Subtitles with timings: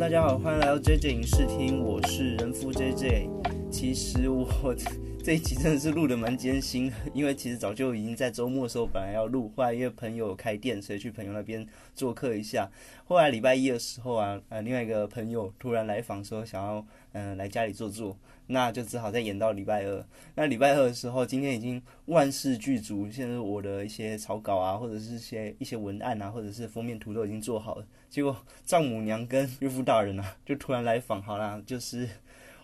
[0.00, 3.28] 大家好，欢迎来到 JJ 影视厅，我是人夫 JJ。
[3.70, 4.74] 其实我
[5.22, 12.66] 这一集真的是录的蛮艰辛的，因为其实早就已经在周末的时候本来要录，后来因为朋友开店，所以去朋友那边做客一下。
[13.04, 16.82] 后来礼拜一的时候啊，呃，另外一个朋友突然来访说想要
[17.12, 20.02] 嗯来家里坐坐，那就只好再延到礼拜二。
[20.34, 27.84] 那礼拜二的时候，今天已经万事俱足，现在我的一些草稿啊，或者是一些一些文案啊，或者是封面图都已经做好了。
[28.10, 32.08] 结果丈母娘跟岳父大人啊，就突然来访，好啦，就是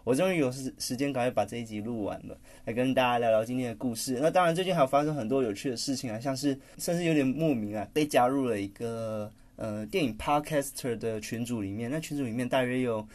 [0.02, 4.18] 我终于有时时间赶快把这一集录完了，来跟大家聊聊今天的故事。
[4.20, 11.88] 那当然，最近还有发生很多有趣的事情啊，像是甚至有点莫名啊，被加入了一个呃电影 podcaster 的群组里面。
[11.88, 13.06] 那群组里面大约有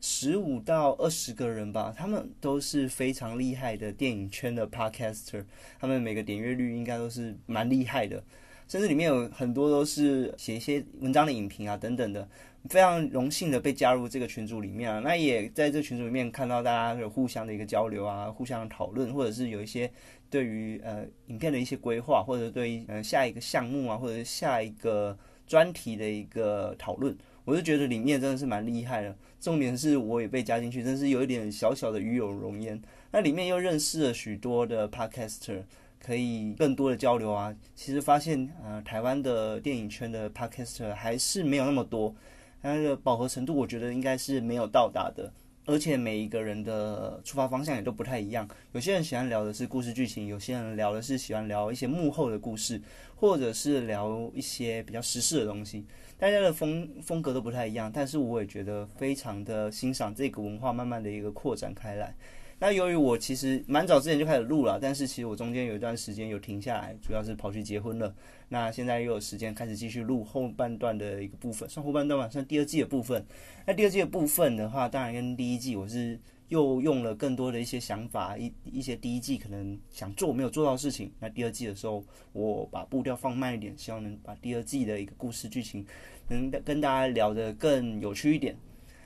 [0.00, 5.44] 十五到二十个人吧，他们都是非常厉害的电影圈的 podcaster，
[5.80, 8.22] 他们每个点阅率应该都是蛮厉害的。
[8.70, 12.28] 甚至里面有很多都是写一些文章的影评啊等等的，
[12.68, 15.00] 非常荣幸的被加入这个群组里面啊。
[15.00, 19.90] 那也在这群组里面看到大家有互相的一个交流啊，互相讨论，或者是有一些
[20.30, 25.18] 对于呃影片的一些规划，或者对于呃下一个项目啊，或者是下一个
[25.48, 27.18] 专题的一个讨论。
[27.44, 29.12] 我就觉得里面真的是蛮厉害的。
[29.40, 32.80] 重点是我也被加进去，真是有一点小小的与有荣焉。
[33.10, 35.64] 那里面又认识了许多的 podcaster。
[36.04, 37.54] 可以更多的交流啊！
[37.74, 42.14] 其实发现，呃，台湾的电影圈的 podcaster 还是没有那么多，
[42.62, 45.32] 它的饱和程度，我觉得应该是没有到达的。
[45.66, 48.48] 而且每一个人的出发方向也都不太一样。
[48.72, 52.80] 有些人喜欢聊的是故事剧情，有些人聊的是喜欢聊一些幕后的故事，
[53.14, 55.84] 或者是聊一些比较时事的东西。
[56.18, 62.16] 大家的风风格都不太一样，但是我也觉得非常的欣赏这个文化慢慢的一个扩展开来。
[62.62, 68.14] 那由于我其实蛮早之前就开始录了，但是其实我中间有一段时间有停下来，主要是跑去结婚了。
[68.50, 73.24] 那现在又有时间开始继续录后半段的一个部分，算后半段吧，算第二季的部分。
[73.66, 81.10] 那第二季的部分的话，当然跟第一季我是又用了更多的一些想法，一一些第一季可能想做没有做到的事情。
[81.18, 82.04] 那第二季的时候，
[82.34, 85.86] 我把步调放慢一点，希望能把第二季的一个故事剧情
[86.28, 88.54] 能跟大家聊得更有趣一点。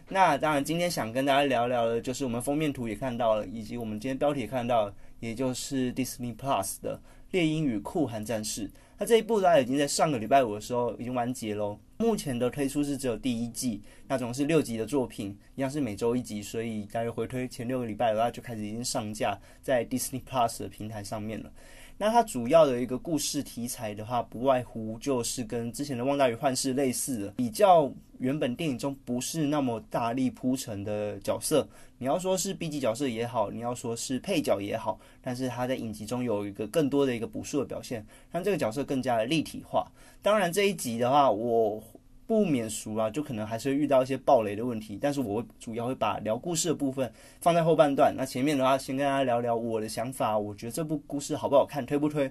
[0.09, 6.97] 那当然，今天想跟大家聊聊的，就是我们封面图也看到了，以及我们今天标题也看到，也就是 Disney Plus 的
[7.31, 8.69] 《猎鹰与酷寒战士》。
[8.99, 11.79] 那这一部呢，已经在上个礼拜五的时候已经完结喽。
[11.97, 21.51] 目前的推出是只有第一季，那总是六集的作品，一样是每周一集，所以大约回推前六个礼拜的话，就开始已经上架在 Disney Plus 的平台上面了。
[21.97, 31.67] 那它主要的一个故事题材的话，不外乎就是跟之前的《旺达与幻视》类似的，比较原本电影中不是那么大力铺陈的角色。
[31.99, 39.91] 你要说是 B 级角色也好，你要说是配角也好，但是他在影集中有一个更多的一个补述的表现，让这个角色更加的立体化。
[40.21, 41.83] 当然这一集的话，我。
[42.27, 48.15] 不免俗啊，就可能还是会遇到一些暴雷的问题，但是我主要会把聊故事的部分放在后半段。
[48.17, 52.31] 那前面的话，先跟大家聊聊我的想法，我觉得这部故事好不好看，推不推？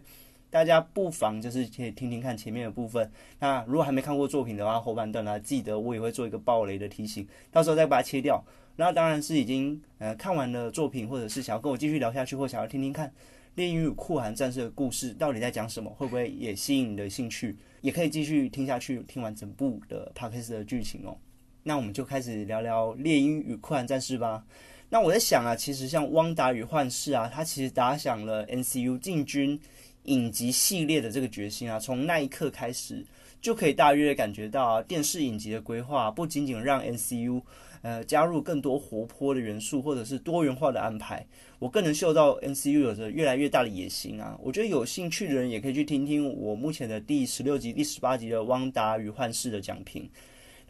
[0.50, 3.12] 大家不妨就是可以听听看前面的部分。
[3.40, 8.44] 那如果还没看过作品的话，后半段呢，记得我也会做一个暴雷的提醒，到时候再把它切掉。
[8.76, 13.12] 那当然是已经呃看完了作品，或者是想要跟我继续聊下去，或想要听听看。
[13.56, 15.88] 炼狱酷寒战士的故事到底在讲什么？
[15.92, 17.56] 会不会也吸引你的兴趣？
[17.84, 21.18] 也可以继续听下去，听完整部的 p 克斯的剧情哦。
[21.64, 24.42] 那我们就开始聊聊猎鹰与酷寒战士吧。
[24.90, 29.60] 那我在想啊，其实像汪达与幻视啊，它其实打响了 NCU 进军
[30.04, 31.78] 影集系列的这个决心啊。
[31.78, 33.06] 从那一刻开始，
[33.42, 37.42] 就可以大约感觉到电视影集的规划不仅仅让 NCU。
[37.84, 41.24] 呃，加入更多活泼的元素，或者是多元化的安排，
[41.60, 44.40] 我更能嗅到 NCU 有着越来越大的野心啊！
[44.42, 50.10] 我觉得有兴趣的人也可以去听听我目前的第十六集、第十八集的《汪达与幻视》的讲评。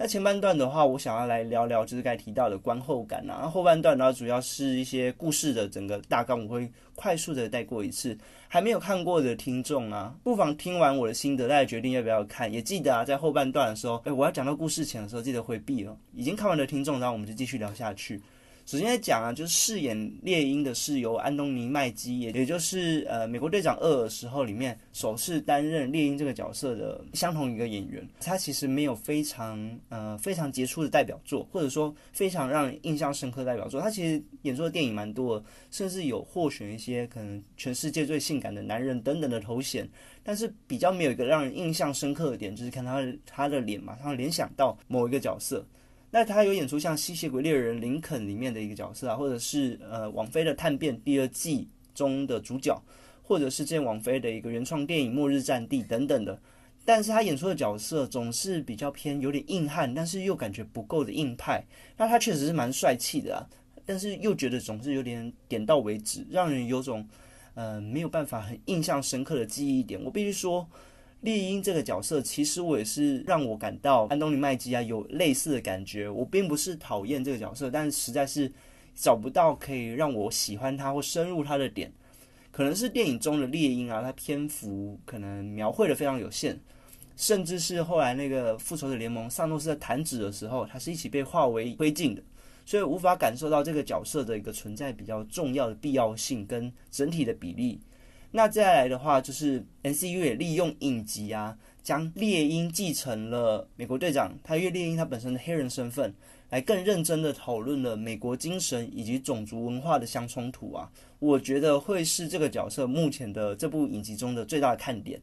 [0.03, 3.47] 那前半段的话，我想要来聊聊，就是该提到的观后感啊。
[3.47, 8.17] 后半段呢，主要是一些故事的整个大纲，我会快速的带过一次。
[8.49, 12.51] 还没有看过的听众啊，不妨听完我的心得，再决定要不要看。
[12.51, 15.95] 也记得啊，在后半段的时候，哎，我要讲到故事前的时候，记得回避哦。
[16.13, 18.21] 已经看完的听众，然后我们就继续聊下去。
[18.65, 28.07] 首先来讲啊，就是饰演猎鹰的是由安东尼麦基，也也就是呃美国队长二的时候里面首次担任猎鹰这个角色的相同一个演员。
[28.21, 33.81] 他其实没有非常呃非常杰出的代表作，或者说非常让人印象深刻的代表作。
[33.81, 39.87] 他其实演出的电影蛮多的，甚至有获选一些可能全世界最性感的男人等等的头衔。
[40.23, 45.65] 但是比较没有一个让人印象深刻的点，就是看他他的脸马上联想到某一个角色。
[46.15, 52.79] 那他有演出像《吸血鬼猎人林肯》里面的一个角色啊，或者是呃王菲的《探变》第二季中的主角，
[53.23, 56.39] 或者是这王菲的一个原创电影《末日战地》等等的。
[56.85, 61.63] 但是他演出的角色总是比较偏有点硬汉，但是又感觉不够的硬派。
[61.97, 63.41] 那他确实是蛮帅气的啊，
[63.83, 67.03] 但是又觉得总是有点点到为止，让人有种
[67.55, 69.99] 呃没有办法很印象深刻的记忆点。
[70.03, 70.69] 我必须说，
[71.23, 76.09] 猎鹰这个角色其实我也是让我感到安东尼麦基啊有类似的感觉。
[76.09, 78.51] 我并不是讨厌这个角色，但实在是
[78.93, 81.89] 找不到可以让我喜欢他或深入他的点。
[82.51, 86.59] 可能是电影中的猎鹰啊，它篇幅可能描绘的非常有限，
[87.15, 92.21] 甚至是后来那个复仇者联盟萨诺斯在弹指的时候，它是一起被化为灰烬的，
[92.65, 97.79] 所以无法感受到这个角色的一个存在比较重要的必要性跟整体的比例。
[98.33, 106.13] 那再来的话，就是 N C U 也利用影集啊，将猎鹰继承了美国队长，他因为猎鹰他本身的黑人身份。
[106.49, 110.87] 来更认真的讨论了美国精神以及种族文化的相冲突啊，
[111.17, 115.19] 我觉得会是这个角色目前的这部影集中的最大的看点。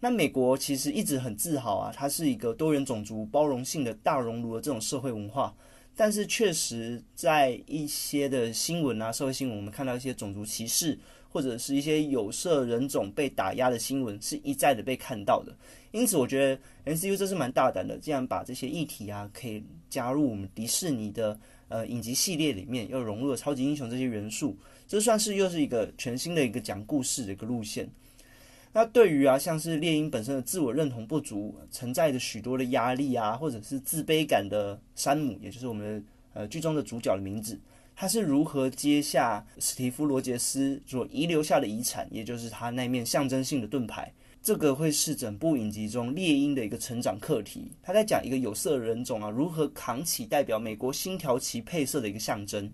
[0.00, 5.54] 那美国其实一直很自豪啊，它是一个多元种族、包容性的大熔炉的这种社会文化，
[5.94, 10.98] 但是确实在一些的新闻啊，社会新闻，我们看到一些种族歧视。
[11.32, 15.56] 或者是一些有色人种被打压的新闻是一再的被看到的，
[15.90, 21.38] 因此我觉得 N C U 这是蛮大胆的，竟然把这些议题啊可以加入我们迪士尼的
[21.68, 24.54] 呃影集系列里面，又融入了超级英雄这些元素，
[24.86, 27.88] 这算是又是一个全新的一个讲故事的一个路线。
[28.74, 36.04] 那对于啊像是猎鹰本身的自我认同不足，承载着许多的压力啊，或者是自卑感的山姆，也就是我们
[36.34, 37.58] 呃剧中的主角的名字。
[37.94, 44.12] 他是如何接下史蒂夫·罗杰斯所遗留下的遗产，也就是他那面象征性的盾牌？
[44.42, 47.70] 这个会是整部影集中猎鹰的一个成长课题。
[47.80, 52.68] 他在讲一个有色人种啊，如何扛起代表美国星条旗配色的一个象征。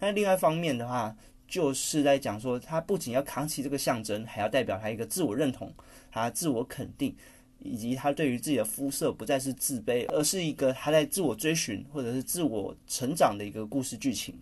[0.00, 1.16] 那另外一方面的话，
[1.46, 5.72] 就是在讲说，他不仅要扛起这个象征，还要代表他一个自我认同、
[6.10, 7.14] 他自我肯定，
[7.60, 14.34] 以及他对于自己的肤色不再是自卑，而是一个他在自我追寻或者是自我成长的一个故事剧情。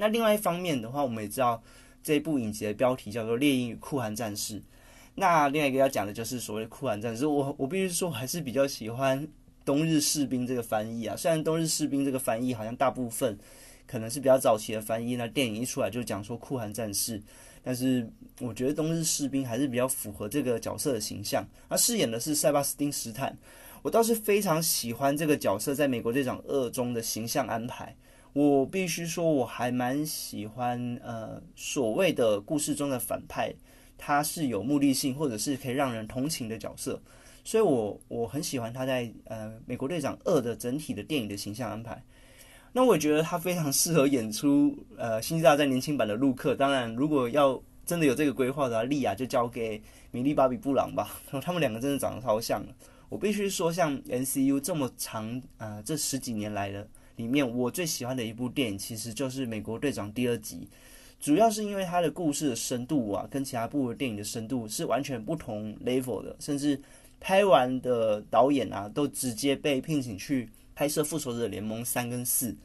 [0.00, 1.62] 那另外一方面的话，我们也知道
[2.02, 4.58] 这一部影集的标题叫做《猎鹰与酷寒战士》。
[5.16, 7.26] 那另外一个要讲的就是所谓酷寒战士。
[7.26, 9.28] 我我必须说，我还是比较喜欢
[9.62, 11.14] 冬日士兵这个翻译啊。
[11.14, 13.38] 虽然冬日士兵这个翻译好像大部分
[13.86, 17.20] 可能是比较早期的翻译，那电影一出来就讲说酷寒战士，
[17.62, 18.08] 但是
[18.40, 21.46] 我觉得冬日士兵还是比较符合这个角色的形象。
[21.68, 23.36] 他饰演的是塞巴斯汀·斯坦，
[23.82, 27.94] 我倒是非常喜欢这个角色在美国队长二中的形象安排。
[28.32, 33.52] 我必须说，我还蛮喜欢呃所谓的故事中的反派，
[33.98, 37.00] 他是有目的性或者是可以让人同情的角色，
[37.44, 42.00] 所以我我很喜欢他在呃美国队长二的整体的电影的形象安排。
[42.72, 46.54] 那我觉得他非常适合演出呃星际大战年轻版的陆克。
[46.54, 51.20] 当然，如果要真的有这个规划的话，莉亚就交给米莉巴比布朗吧。
[51.42, 52.64] 他们两个真的长得超像。
[53.08, 56.86] 我必须说，像 N C U 这么长啊，这十几年来的。
[57.20, 60.66] 里面我最喜欢的一部电影其实就是《美国队长》第二集，
[61.20, 66.80] 主要是因为它的故事的深度啊，跟其他部的电影的深度是完全不同 level 的，甚至
[67.20, 72.56] 拍完的导演啊都直接被聘请去拍摄《复仇者联盟三》跟四。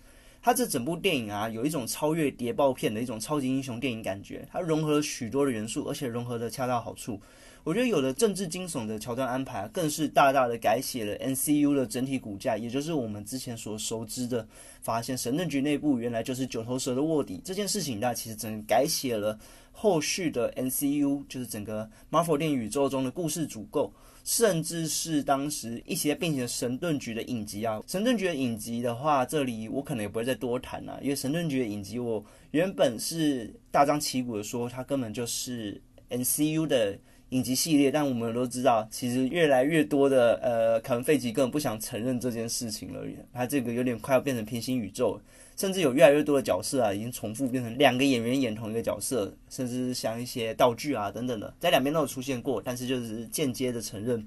[0.41, 7.19] 它这整部电影啊，有一种超越谍报片的一种超级英雄电影感觉，它融合了许多的元素，而且融合的恰到好处。
[7.65, 14.47] 我觉得有了政治惊悚的桥段安排，更是大大的改写了 N C U 的整体骨架，也就是我们之前所熟知的，
[14.81, 19.35] 发现神盾局内部原来就是九头蛇的卧底这件事情，那其实整改写了
[19.71, 23.91] 后续的 N C U，就是整个 Marvel 电影宇宙中的故事主构，
[24.23, 27.81] 甚至是当时一些并行神盾局的影集啊。
[27.87, 36.95] 神盾局的影集的话，这里我可能也不会再多谈了，因为神盾局的影集我原本是大张旗鼓的说，它根本就是 N C U 的。
[37.35, 43.01] 影集系列，但我们都知道，其实越来越多的呃，凯文·费吉根本不想承认这件事情了。
[43.33, 45.19] 他这个有点快要变成平行宇宙，
[45.57, 52.61] 甚至有越来越多的角色啊，已经重复变成两个演员演同一个角色，甚至像一些道具啊等等的，在两边都有出现过。
[52.63, 54.25] 但是就是间接的承认，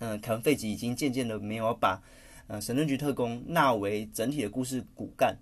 [0.00, 1.98] 嗯，凯文·费吉已经渐渐的没有把
[2.48, 5.34] 呃神盾局特工纳为整体的故事骨干。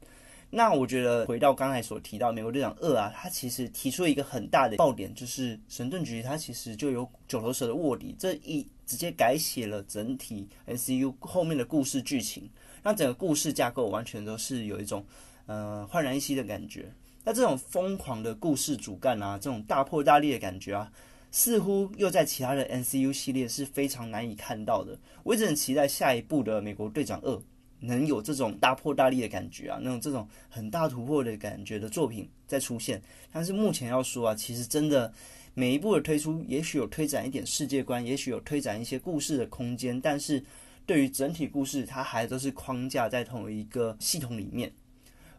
[0.57, 12.49] 那我觉得回到刚才所提到美国队长二啊，他其实提出了一个很大的爆点，就是神盾局它其实就有九头蛇的卧底，这一直接改写了整体 N C U 后面的故事剧情，
[12.85, 15.05] 让整个故事架构完全都是有一种
[15.47, 16.89] 呃焕然一新的感觉。
[17.25, 20.93] 那这种疯狂的故事主干啊，这种大破大立的感觉啊，
[21.33, 24.97] 似乎又在其他的 N C U 系列是非常难以看到的。
[25.25, 27.43] 我一直很期待下一部的美国队长二。
[27.87, 33.03] 能有这种大破大立的感觉啊，那种这种很大突破的感觉的作品在出现。
[33.33, 35.13] 但是目前要说啊，其实真的
[35.55, 40.43] 每一部的推出，也许有推展一点世界观，也许有推展一些故事的空间，但是
[40.87, 44.73] 对于整体故事，它还都是框架在同一个系统里面。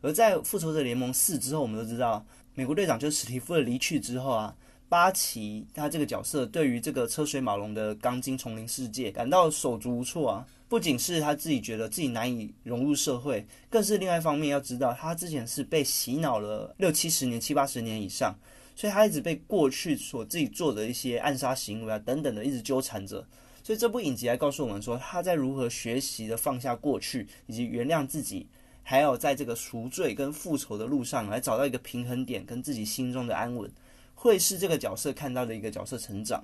[0.02, 4.56] 而在复仇者联盟四之后，我们都知道，美国队长就史蒂夫的离去之后啊。
[4.88, 18.36] 巴奇他这个角色对于这个车水马龙的钢筋丛林世界感到手足无措啊，不仅是他自己觉得自己难以融入社会，更是另外一方面要知道他之前是被洗脑了六七十年、七八十年以上，
[18.76, 23.26] 所以他一直被过去所自己做的一些暗杀行为啊等等的一直纠缠着。
[23.64, 28.48] 所以这部影集来告诉我们说，他在如何学习的放下过去，以及原谅自己，
[28.84, 33.68] 还有在这个赎罪跟复仇的路上来找到一个平衡点，跟自己心中的安稳。
[34.16, 36.44] 会是这个角色看到的一个角色成长。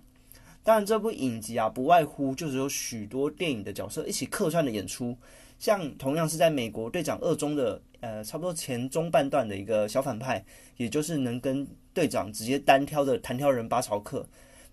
[0.63, 5.17] 当然，这部影集啊，不外乎就是有许多电影的角色一起客串的演出。
[5.57, 10.43] 像同样是在美国队长二中的呃，差不多前中半段的一个小反派，
[10.77, 14.27] 也就是能跟队长直接单挑的弹跳人巴乔克。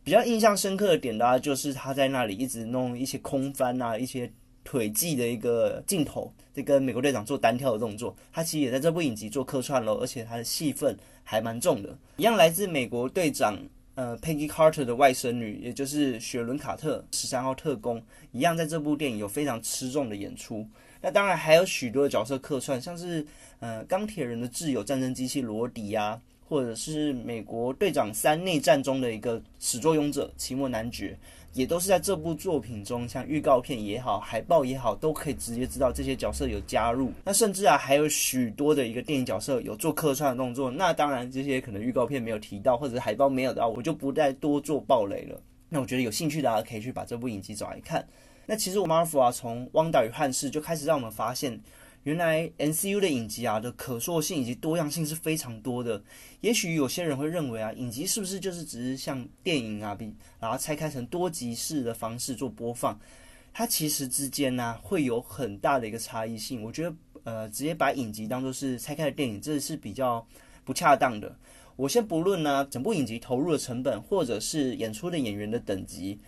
[0.04, 4.30] 比较印象深刻的点呢，就是他在那里一直弄一些空翻啊，一些
[4.64, 8.14] 腿技的一个镜头，这跟美国队长做单挑的动作。
[8.32, 10.94] 他其实也在这部影集做客串喽，而且他的戏份。
[11.30, 13.54] 还蛮重的，一样来自美国队长
[13.96, 20.66] 呃 Peggy Carter 的外甥女，也就是雪伦卡特十三号特工，一样在这部电影有非常吃重的演出。
[21.02, 23.26] 那当然还有许多的角色客串，像是
[23.60, 26.18] 呃钢铁人的挚友战争机器罗迪呀，
[26.48, 31.18] 或者是美国队长三内战中的一个始作俑者奇莫男爵。
[31.58, 37.12] 也都是在这部作品中，像预告片也好，海报也好，都可以直接知道这些角色有加入。
[37.24, 40.70] 那甚至啊，还有许多的一个电影角色有做客串的动作。
[40.70, 45.42] 那当然，这些可能预告片没有提到，或者是海报没有的，我就不再多做暴雷了。
[45.68, 48.06] 那我觉得有兴趣的大家可以去把这部影集找来看。
[48.46, 51.60] 那其实我 Marvel 啊，从《汪达与汉室》就开始让我们发现。
[52.04, 56.02] 原来 N C U 的影集啊的可塑性以及多样性是非常多的。
[56.40, 62.98] 也许有些人会认为啊，影集是不是就是只是像电影啊，比然后拆开成多集式的方式做播放？
[63.52, 66.62] 它其实之间呢会有很大的一个差异性。
[66.62, 70.26] 我觉得呃，直接把影集当做是拆开的电影，这是比较
[70.64, 71.36] 不恰当的。
[71.76, 76.18] 我先不论呢，整部影集投入的成本，或者是演出的演员的等级。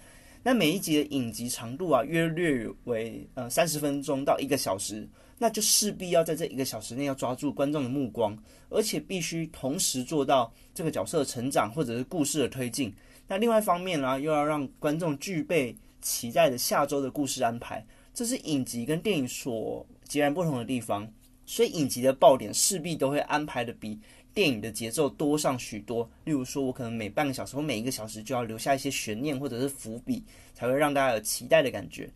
[0.42, 5.08] 那每一集的影集长度啊，约略为呃三十分钟到一个小时。
[5.42, 8.36] 那就势必要在这一个小时内要抓住观众的目光，
[8.68, 12.92] 而且必须同时做到这个角色的成长或者是故事的推进。
[13.26, 17.82] 那另外一方面呢，又要让观众具备期待的下周的故事安排，
[18.12, 21.10] 这是影集跟电影所截然不同的地方。
[21.46, 23.98] 所以影集的爆点势必都会安排的比
[24.34, 26.08] 电影的节奏多上许多。
[26.24, 30.22] 例如说，我可能每半个小时或每一个小时就要留下一些悬念或者是伏笔，
[30.54, 32.08] 才会让大家有期待的感觉。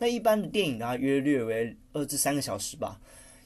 [0.00, 2.98] 那一般的电影呢，约略为二至三个小时吧。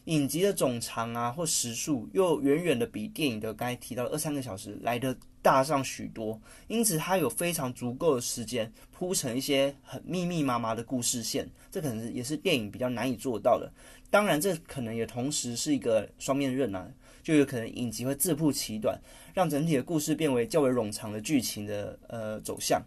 [0.04, 13.68] 影集的总长啊或时数又远远的比电影的刚才提到的二三个小时来的大上许多，因此它有非常足够的时间铺成一些很密密麻麻的故事线，这可能也是电影比较难以做到的。
[14.08, 16.88] 当然，这可能也同时是一个双面刃啊，
[17.20, 18.96] 就有可能影集会自曝其短，
[19.34, 22.80] 让整体的故事变为较为冗长的剧情的呃走向。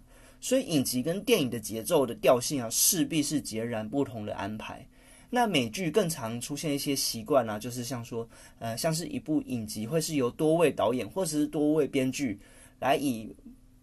[0.48, 4.88] 所以影集跟电影的节奏的调性啊，势必是截然不同的安排。
[5.30, 8.26] 那美剧更常出现一些习惯啊，就是像说，
[8.60, 12.40] 呃，像是一部影集会是由多位导演或者是多位编剧
[12.80, 13.30] 来以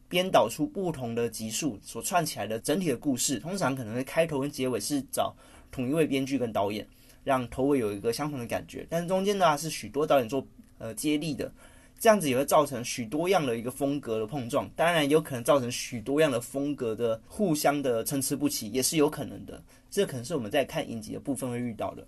[0.08, 3.38] 编导出不同的集数所串起来的整体的故事。
[3.38, 5.36] 通常可能会开头跟结尾是找
[5.70, 6.88] 同一位编剧跟导演，
[7.24, 8.86] 让头尾有一个相同的感觉。
[8.88, 10.42] 但是中间呢是许多导演做
[10.78, 11.52] 呃接力的。
[12.04, 19.64] 这样子也会造成许多样的一个风格的碰撞，当然有可能造成许多样的风格的互相的参差不齐，也是有可能的。
[19.90, 22.06] 这可能是我们在看影集的部分会遇到的。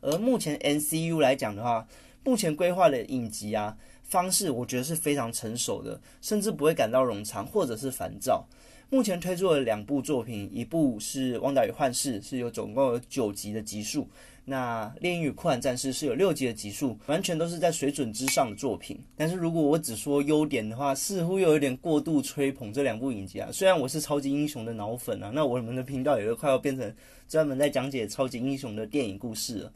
[0.00, 1.86] 而目前 N C U 来讲的话，
[2.24, 8.44] 目前规划的影集啊方式，我觉得是非常成熟的，甚至不会感到冗长或者是烦躁。
[8.90, 14.08] 目前推出了两部作品，一部是《汪达与幻视》，是有总共有九集的集数。
[14.44, 18.98] 那《猎鹰与酷寒战士》是有六集的集数，完全都是在水准之上的作品。
[19.16, 23.48] 但是如果我只说优点的话，似乎又有点过度吹捧这两部影集啊。
[23.50, 26.94] 虽然我是超级英雄的脑粉啊，那我们的频道也会快要变成
[27.26, 29.72] 专门在讲解超级英雄的电影故事了。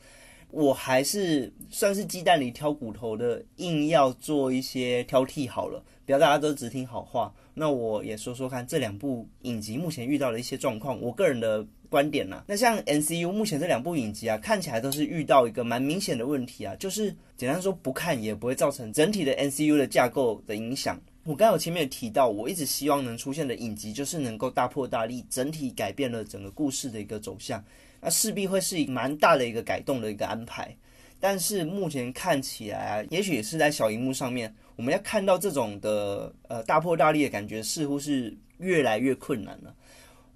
[0.51, 7.31] 我还是算是鸡蛋里挑骨头的，硬要做一些挑剔好了，不要大家都只听好话。
[7.53, 11.67] 那我也说说看这两部影集目前遇到的一些状况，我个人的。
[11.91, 12.45] 观点呢？
[12.47, 21.01] 那像 N C U 目前这两部影集啊，看起来都是遇到一个蛮明显的问题啊，就是简单说不看也不会造成整体的 N C U 的架构的影响。
[21.25, 27.65] 我刚有前面有提到，我一直希望能出现的影集就是能够大破大立，整体改变了整个故事的一个走向。
[28.03, 30.77] 那势必会是一个蛮大的一个改动的一个安排。
[31.21, 39.75] 但是目前看起来啊，也许也是在小荧幕上面，我们要看到这种的呃大破大立的感觉，似乎是越来越困难了。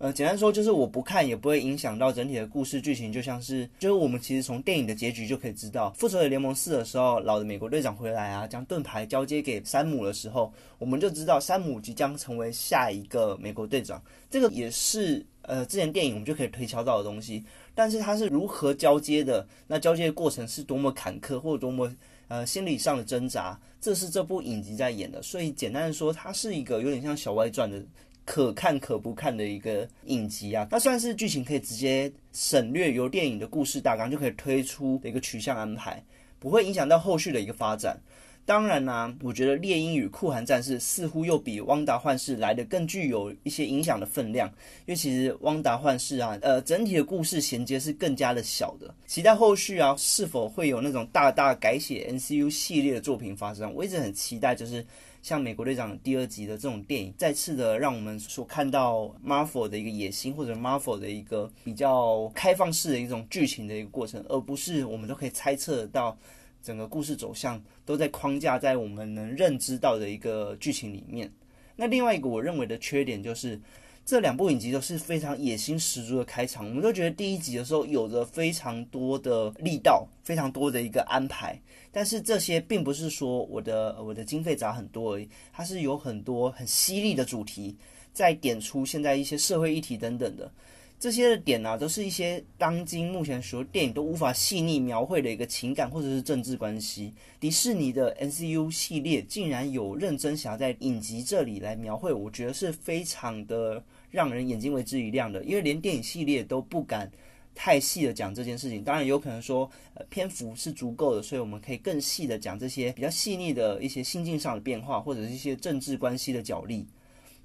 [0.03, 14.03] 呃，简单说就是我不看也不会影响到整体的故事剧情，就像是就是我们其实从电影的结局就可以知道，复仇者联盟四的时候，老的美国队长回来啊，将盾牌交接给山姆的时候，我们就知道山姆即将成为下一个美国队长。
[14.29, 19.47] 这个也是呃之前电影我们就可以推敲到的东西，但是它是如何交接的？
[19.69, 21.89] 那交接的过程是多么坎坷或者多么
[22.27, 25.23] 呃心理上的挣扎，这是这部影集在演的。
[25.23, 27.81] 所以简单的说，它是一个有点像小外传的。
[28.25, 36.03] 可看可不看的一个影集啊，它算是剧情可以直接省略由电影的故事大纲就可以推出的一个取向安排，
[36.39, 38.01] 不会影响到后续的一个发展。
[38.45, 44.49] 当然呢，我觉得猎鹰与酷寒战士似乎又比汪达幻视来的更具有一些影响的分量，
[44.87, 48.93] 因为其实汪达幻视啊，呃，整体的故事衔接是更加的小的。
[49.07, 53.73] 期待后续啊，是否会有那种大大改写 NCU 系列的作品发生？
[53.75, 54.85] 我一直很期待，就是。
[55.23, 66.19] 像美国队长第二集的这种电影，再次的让我们所看到 Marvel 的一个野心，或者 Marvel 的一个比较开放式的一种剧情的一个过程，而不是我们都可以猜测到
[66.61, 71.33] 整个故事走向都在框架在我们能认知到的一个剧情里面。
[71.77, 73.59] 那另外一个我认为的缺点就是。
[74.05, 81.57] 这两部影集都是非常野心十足的开场，我们都觉得第一集的时候有着非常多的力道，非常多的一个安排。
[81.93, 87.77] 但是这些并不是说我的我的经费砸很多而已，它是有很多很犀利的主题，
[88.13, 90.51] 在点出现在一些社会议题等等的。
[90.99, 97.13] 这些的点呢，都是一些当今目前所有电影都无法细腻描绘的一个情感或者是政治关系。
[97.41, 105.43] 迪士尼的 NCU 系列竟然有认真想要在影集这里来描绘，我觉得是非常的让人眼睛为之一亮的。
[105.43, 107.11] 因为连电影系列都不敢
[107.55, 109.71] 太细的讲这件事情，当然有可能说
[110.09, 116.87] 篇幅是足够的，所以我们可以更细的讲这些比较细腻的一些心境上的变化，或者是一些政治关系的角力。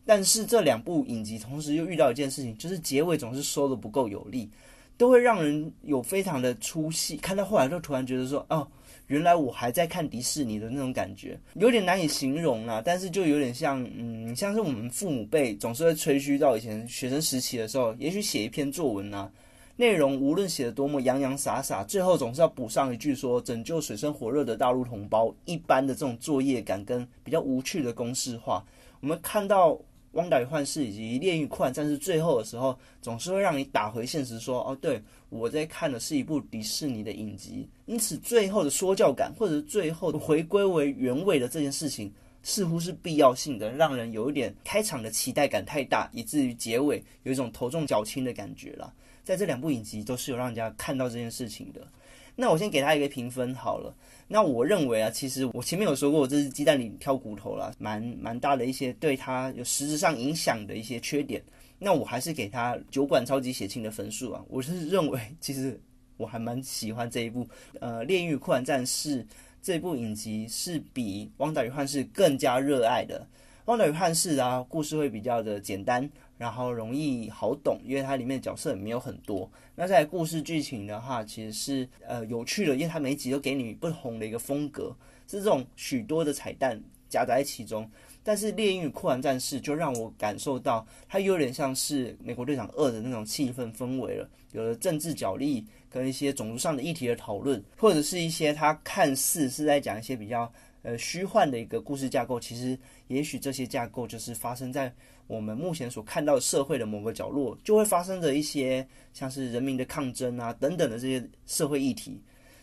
[0.05, 4.49] 但是这两部影集同时又遇到一件事情，就是结尾总是收的不够有力，
[4.95, 7.17] 都会让人有非常的出戏。
[7.17, 8.65] 看到后来就突然觉得说，哦，
[9.07, 12.81] 原来我还在看迪士尼的那种感觉，有点难以形容啊。
[12.83, 19.29] 但是就有点像，嗯，像是我们父母辈总是会吹嘘到以前学生时期的时候，也许写一篇作文啊，
[19.77, 28.61] 内容无论写的多么洋洋洒洒，最后总是要补上一句说拯救水深火热的大陆同胞，一般的这种作业感跟比较无趣的公式化，
[28.99, 29.79] 我们看到。
[30.19, 42.11] 《汪达与幻视》以及《炼狱快战士》最后的时候，总是会让你打回现实，说：“哦，对我在看的是一部迪士尼的影集。”因此，最后的说教感，或者最后回归为原味的这件事情，
[42.41, 48.91] 似乎是必要性的，让人有一点开场的期待感太大，以至于结尾有一种头重脚轻的感觉了。
[49.27, 51.85] 在这两部影集都是有让人家看到这件事情的。
[52.33, 53.93] 那我先给他一个评分好了。
[54.25, 61.43] 那我认为啊，其实我前面有说过，这是鸡蛋里挑骨头了，蛮蛮大的一些对他有实质上影响的一些缺点。
[61.77, 64.41] 那我还是给他酒馆超级血清的分数啊。
[64.47, 65.77] 我是认为，其实
[66.15, 67.45] 我还蛮喜欢这一部
[67.81, 69.21] 呃《炼狱酷玩战士》
[69.61, 73.19] 这部影集，是比《汪达与幻视》更加热爱的。
[73.65, 76.09] 《汪达与幻视》啊，故事会比较的简单。
[76.37, 79.49] 然后容易好懂，因为它里面的角色也没有很多。
[79.75, 84.95] 那在故事剧情的话，其实是呃有趣的，因为它每集都给你不同的一个风格，
[85.27, 87.89] 是这种许多的彩蛋夹杂在其中。
[88.23, 104.93] 但是《猎鹰与酷玩战士》就让我感受到，它有点像是《美国队长二》的那种气氛氛围了，有了政治角力跟一些种族上的议题的讨论，或者是一些它看似是在讲一些比较呃虚幻的一个故事架构，其实也许这些架构就是发生在。
[105.27, 112.19] 我们目前所看到社会的某个角落，就会发生着一些像是人民的抗争啊等等的这些社会议题，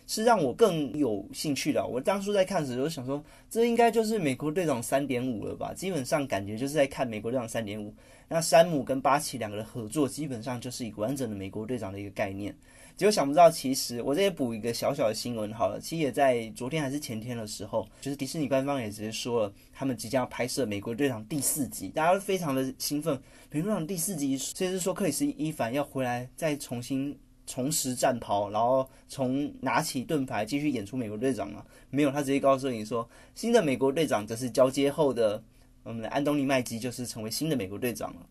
[0.06, 1.86] 是让我更有兴趣的。
[1.86, 5.72] 我当初在看的时，候想说，这应该就是美国队长三点五了吧？
[5.74, 7.94] 基本上感觉就是在看美国队长三点五。
[8.26, 12.54] 那山姆跟巴奇两个人合作，基本上就是一个完整的美国队长的一个概念。
[12.96, 15.80] 结果想不到，其实我这也补一个小小的新闻好了。
[15.80, 23.16] 其实也在昨天还是前天的时候，就是迪士尼官方也直接说了，他们即将要拍摄《美国队长》第四集，大家都非常的兴奋。
[23.50, 31.64] 《美国队长》第四集，其实说克里斯·伊凡要回来再重新重拾战袍，然后从拿起盾牌继续演出美国队长嘛？
[31.90, 35.42] 没有，他直接告诉你说，新的美国队长则是交接后的
[35.82, 38.26] 我们的安东尼·麦基，就是成为新的美国队长了。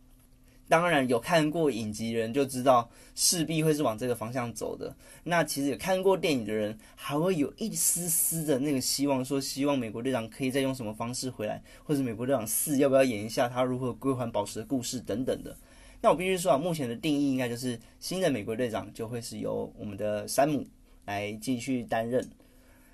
[0.69, 4.95] 当然有看过影集的人就知道，势必会是往这个方向走的。
[5.23, 15.55] 那其实有看过电影的人，还会有一丝丝的那个希望，说希望美国队长可以再用什么方式回来，或者美国队长四要不要演一下他如何归还宝石的故事等等的。
[16.01, 20.65] 那我必须说啊，目前的定义应该就是新的美国队长就会是由我们的山姆
[21.05, 22.27] 来继续担任。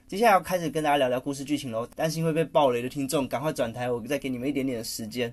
[0.08, 5.32] 接下来要开始跟大家聊聊故事剧情喽，担心会被暴雷的听众赶快转台，我再给你们一点点的时间。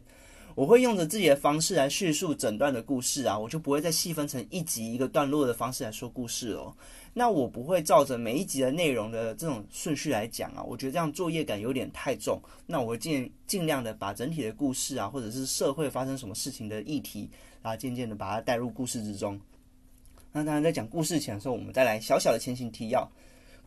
[0.57, 6.75] 我会用着自己的方式来叙述整段的故事啊，我就不会再细分成一集一个段落的方式来说故事哦。
[7.13, 12.41] 那我不会照着每一集的内容的这种顺序来讲啊，我觉得这样作业感有点太重。
[12.67, 17.29] 那我会尽尽量的把整体的故事啊，或者是社会发生什么事情的议题
[17.61, 19.39] 啊，渐渐的把它带入故事之中。
[20.33, 23.07] 那当然在讲故事前的时候，我们再来小小的前行提要。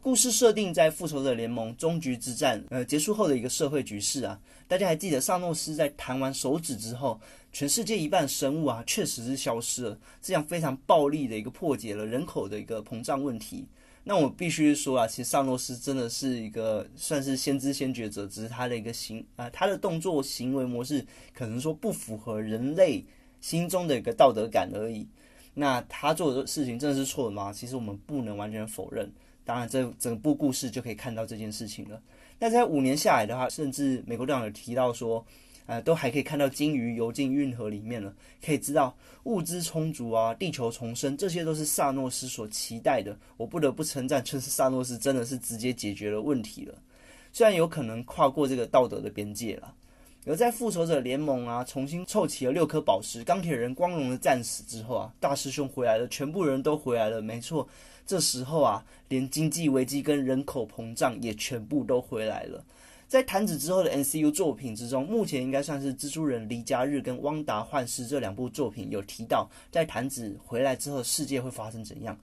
[0.01, 7.19] 故事设定在复仇者联盟终局之战呃结束后的一个社会局势啊，大家还记得萨诺斯在弹完手指之后，
[7.51, 13.65] 全世界一半生物啊确实是消失了，这样非常暴力的一个破解了人口的一个膨胀问题。
[14.05, 23.05] 那我必须说啊，其实萨诺斯真的是一个算是先知先觉者，只是他的一个行啊他的动作行为模式可能说不符合人类
[23.41, 25.05] 心中的一个道德感而已。
[25.53, 27.51] 那他做的事情真的是错的吗？
[27.51, 29.12] 其实我们不能完全否认。
[29.49, 31.99] 当然，这整部故事就可以看到这件事情了。
[32.38, 35.25] 那在五年下来的话，甚至美国队长有提到说，
[35.65, 38.13] 呃，都还可以看到鲸鱼游进运河里面了，
[38.45, 43.17] 可以知道物资充足啊，地球重生，这些都是萨诺斯所期待的。
[43.38, 46.75] 我不得不称赞，就是萨诺斯真的是直接解决了问题了，
[47.33, 49.73] 虽然有可能跨过这个道德的边界了。
[50.27, 57.67] 而在复仇者联盟啊，重新凑齐了六颗宝石，钢铁人光荣的战死之后啊，大师兄回来了，全部人都回来了，没错。
[58.09, 62.65] 这时候啊，连经济危机跟人口膨胀也全部都回来了。
[63.07, 72.17] 在弹指之后的 NCU 作品之中，目前应该算是蜘蛛人离家日跟汪达幻视这两部作品有提到，在弹指回来之后，世界会发生怎样？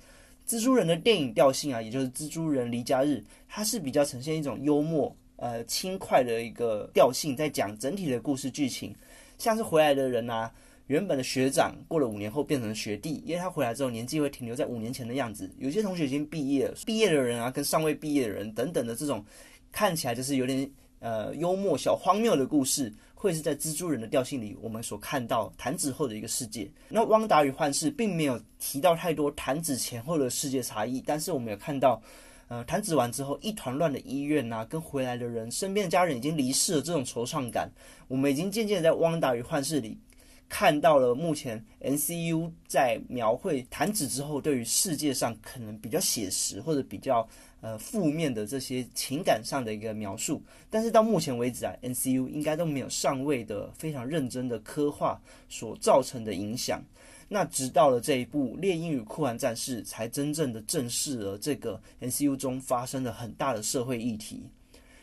[0.45, 8.93] 蜘蛛人的电影调性啊，也就是蜘蛛人离家日，它是比较呈现一种幽默、呃轻快的一个调性，在讲整体的故事剧情，
[9.39, 10.53] 像是回来的人啊。
[10.87, 15.51] 原本的学长过了五年后变成了学弟，因为他回来之后年纪会停留在五年前的样子。
[15.59, 19.25] 有些同学已经毕业了，毕业的人啊，跟尚未毕业的人等等的这种，
[19.73, 20.71] 看起来就是有点
[21.01, 26.71] 呃幽默小荒谬的故事，会是在蜘蛛人的调性里我们所看到弹指后的一个世界。
[26.89, 32.01] 那汪达与幻视并没有提到太多弹指前后的世界差异，但是我们有看到，
[32.47, 37.69] 呃，弹指完之后一团乱的医院呐，跟回来的人身边的家人已经离世了这种惆怅感，
[38.07, 39.99] 我们已经渐渐在汪达与幻视里。
[40.49, 47.29] 看到了目前 NCU 在描绘弹指之后，对于世界上可能比较写实或者比较
[47.61, 56.81] 呃负面的这些情感上的一个描述，但是到目前为止啊，NCU 应该都没有上位的非常认真的刻画所造成的影响。
[57.29, 64.45] 那直到了这一部《猎鹰与酷寒战士》，才真正的正视了这个 NCU 中发生了很大的社会议题。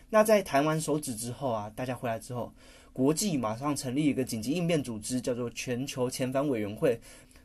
[0.10, 2.54] 那在弹完手指之后啊，大家回来之后。
[2.94, 7.00] 国际马上成立一个紧急应变组织，叫做全球遣返委员会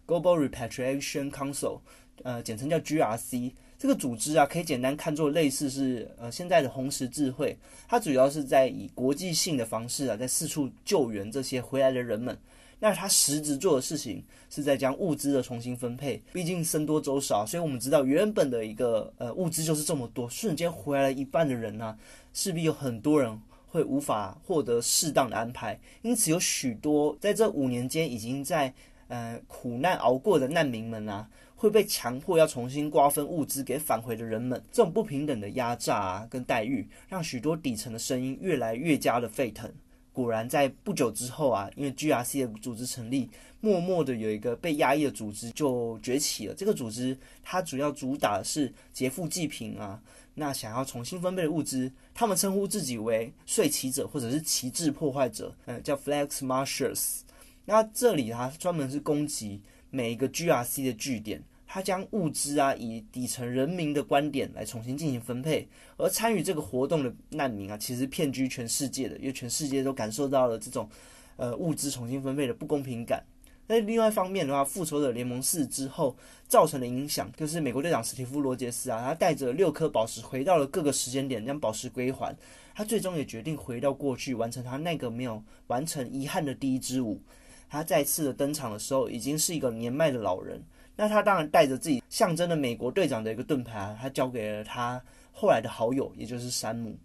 [0.07, 1.81] （Global Repatriation Council），
[2.23, 3.53] 呃，简称叫 GRC。
[3.79, 7.57] 这个组织啊，可以简单看作类似是呃现在的红十字会。
[7.87, 12.37] 它主要是在以国际性的方式啊，在四处救援这些回来的人们。
[12.81, 16.21] 那它实质做的事情是在将物资的重新分配。
[16.33, 21.97] 毕竟僧多粥少，所以我们知道原本的一个呃物资就是这么多，瞬间回来了一半的人呢，
[22.35, 23.41] 势必有很多人。
[23.69, 28.73] 会无法获得适当的安排，因此有许多在这五年间已经在
[29.09, 34.63] 呃苦难熬过的难民们啊，会被强迫要重新瓜分物资给返回的人们。
[34.73, 39.71] 这种不平等的压榨啊，跟待遇，让许多底层的声音越来越加的沸腾。
[40.13, 46.55] 果然，在不久之后啊，因为 GRC 的组织成立，默默的有一个被压抑的组织就崛起了。
[46.55, 50.03] 这个组织它主要主打的是劫富济贫啊。
[50.39, 57.23] 那想要重新分配的物资，他们称呼自己为税旗者或者是旗帜破坏者，嗯，叫 Flags Marshals。
[57.65, 70.89] 那这里它专门是攻击每一个 GRC 的据点，它将物资啊以底层人民的观点来重新进行分配，而参与这个活动的难民啊，其实遍居全世界的，因为全世界都感受到了这种
[71.37, 73.23] 呃物资重新分配的不公平感。
[73.69, 76.17] 那另外一方面的话，复仇者联盟四之后
[76.49, 82.35] 造成的影响，就是美国队长史蒂夫罗杰斯啊，他带着六颗宝石回到了各个时间点，将宝石归还。
[82.75, 87.21] 他最终也决定回到过去，完成他那个没有完成遗憾的第一支舞。
[87.69, 90.63] 他再次的登场的时候，已经是一个年迈的老人。
[90.97, 95.01] 那他当然带着自己象征的美国队长的一个盾牌啊，他交给了他
[95.31, 96.99] 后来的好友，也就是山姆。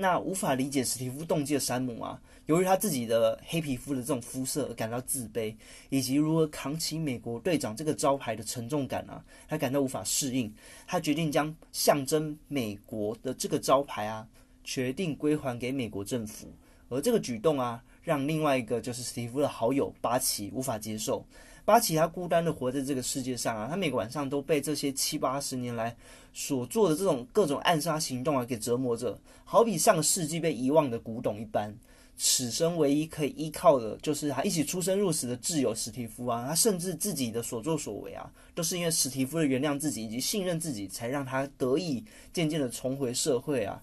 [0.00, 2.20] 那无法理解史蒂夫动机的山姆啊。
[2.46, 5.52] 由于他自己的黑皮肤的这种肤色而感到自卑，
[5.90, 10.54] 以及如何扛起美国队长这个招牌的沉重感啊，他感到无法适应。
[10.86, 14.26] 他决定将象征美国的这个招牌啊，
[14.62, 16.48] 决定归还给美国政府。
[16.88, 21.26] 而这个举动啊，让另外一个就是史蒂夫的好友巴奇无法接受。
[21.68, 25.94] 巴奇他孤单的活在这个世界上啊，他每个晚上都被这些七八十年来
[26.32, 31.76] 所做的这种各种暗杀行动啊给折磨着，好比上个世纪被遗忘的古董一般。
[32.16, 36.46] 此生唯一可以依靠的，就是他一起出生入死的挚友史蒂夫啊。
[36.48, 42.02] 他甚至自己的所作所为啊，都是因为史蒂夫的原谅自己以及信任自己，才让他得以
[42.32, 43.78] 渐渐的重回社会啊。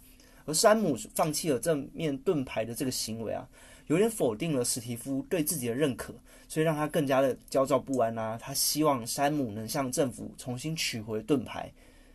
[0.46, 3.48] 而山姆放弃了正面盾牌的这个行为啊，
[3.86, 6.12] 有点否定了史蒂夫对自己的认可，
[6.48, 8.38] 所以让他更加的焦躁不安啊。
[8.42, 11.72] 他希望山姆能向政府重新取回盾牌。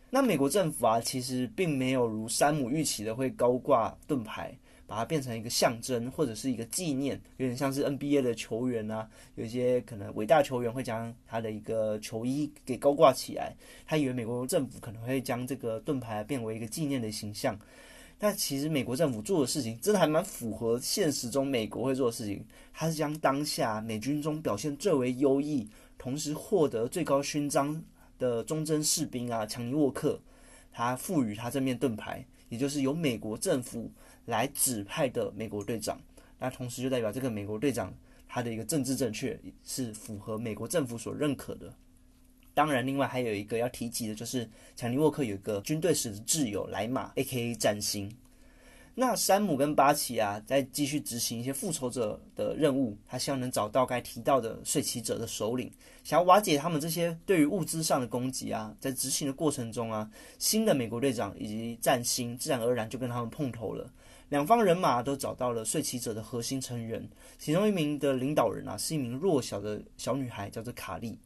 [0.09, 4.55] 那美国政府啊，其实并没有如山姆预期的会高挂盾牌。
[4.87, 13.55] 把它变成一个象征或者是一个纪念，有点像是 NBA 的球员啊，有一些可能伟大球员会将他的一个球衣给高挂起来。
[13.85, 17.57] 他以为美国政府可能会将这个盾牌变为一个纪念的形象，
[18.23, 22.45] 但其实美国政府做的事情真的还蛮符合现实中美国会做的事情。
[22.71, 27.83] 他是将当下美军中表现最为优异，同时获得最高勋章
[28.19, 30.21] 的忠贞士兵啊，强尼沃克，
[30.71, 33.91] 他赋予他这面盾牌，也就是由美国政府。
[34.25, 35.99] 来指派的美国队长，
[36.37, 37.91] 那同时就代表这个美国队长
[38.27, 41.73] 他的一个政治正确是符合美国政府所认可的。
[42.53, 47.55] 当然，另外还有一个要提及的就是强尼沃克有一个军队时的挚友莱马 （A.K.A.
[47.55, 48.11] 战星）。
[48.93, 55.71] 那山姆跟巴奇啊，在继续执行一些复仇者的任务，他希望能找到该提到的睡骑者的首领，
[56.03, 58.75] 想要瓦解他们这些对于物资上的攻击啊。
[58.81, 63.89] 在执行的过程中啊，新的美国队长以及战星自然而然就跟他们碰头了。
[64.27, 67.01] 两方人马都找到了睡骑者的核心成员，
[67.37, 71.17] 其中一名的领导人啊，是一名弱小的小女孩，叫做卡莉。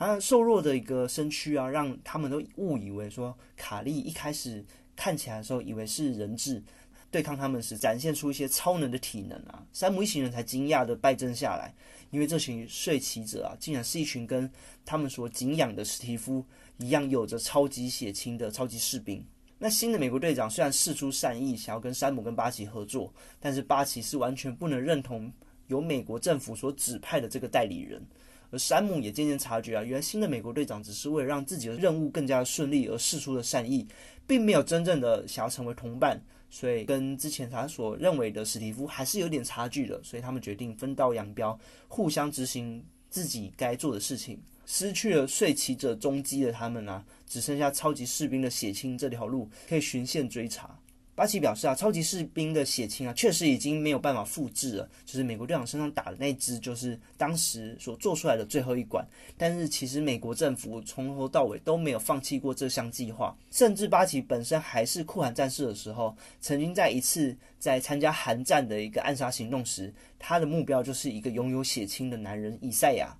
[0.00, 4.64] 他瘦弱的一个身躯啊，让他们都误以为说卡莉一开始
[4.96, 6.62] 看起来的时候，以为是人质，
[7.10, 9.62] 对抗他们时展现出一些超能的体能啊。
[9.74, 11.74] 山姆一行人才惊讶的败阵下来，
[12.10, 14.50] 因为这群睡骑者啊，竟然是一群跟
[14.86, 16.42] 他们所敬仰的史蒂夫
[16.78, 19.22] 一样，有着超级血清的超级士兵。
[19.58, 25.30] 那新的美国队长虽然示出善意，想要跟山姆跟巴奇合作，但是巴奇是完全不能认同
[25.66, 28.02] 由美国政府所指派的这个代理人。
[28.50, 33.86] 而山姆也渐渐察觉啊，原来新的美国队长只是为了让自己的任务更加顺利而示出的善意，
[34.26, 40.02] 并没有真正的想要成为同伴，所以跟之前他所认为的史蒂夫还是有点差距的。
[40.02, 44.40] 所以他们决定分道扬镳，互相执行自己该做的事情。
[44.66, 50.78] 失去了睡骑者踪迹的他们啊，只剩下超级士兵的血清这条路可以循线追查。
[51.20, 54.88] 巴奇表示啊，超级士兵的血清啊，确实已经没有办法复制了。
[55.04, 59.06] 就是美国队长身上打的那支，就是当时所做出来的最后一管。
[59.36, 73.14] 但是其实美国政府从头到尾都没有放弃过这项计划，甚至巴奇本身还是酷寒战士的时候，曾经在一次在参加寒战的一个暗杀行动时，他的目标就是一个拥有血清的男人以赛亚。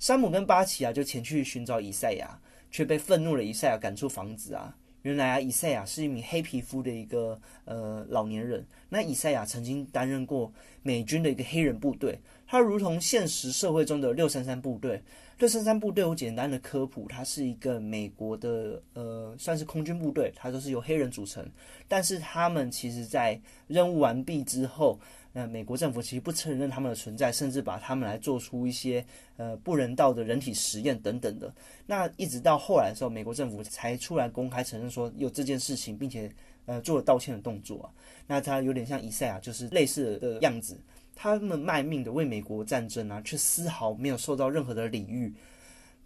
[0.00, 2.40] 山姆跟巴奇啊，就前去寻找以赛亚，
[2.72, 4.76] 却被愤怒的以赛亚赶出房子啊。
[5.06, 8.66] 原来啊，以赛亚是一名黑皮肤的一个呃老年人。
[8.88, 15.00] 那以赛亚曾经担任过美军的一个黑人部队，他如同现实社会中的六三三部队。
[15.38, 21.48] 六三三部队，我简单的科普，它是一个美国的呃，算是空军部队，它都是由黑人组成。
[21.86, 24.98] 但是他们其实在任务完毕之后。
[25.38, 29.04] 那美国政府其实不承认他们的存在，甚至把他们来做出一些
[29.36, 31.54] 呃不人道的人体实验等等的。
[31.84, 36.32] 那一直到后来的时候，美国政府才出来公开承认说有这件事情，并且
[36.64, 37.92] 呃做了道歉的动作。
[38.26, 40.80] 那他有点像以赛亚，就是类似的样子。
[41.14, 45.30] 他们卖命的为美国战争啊，却丝毫没有受到任何的礼遇。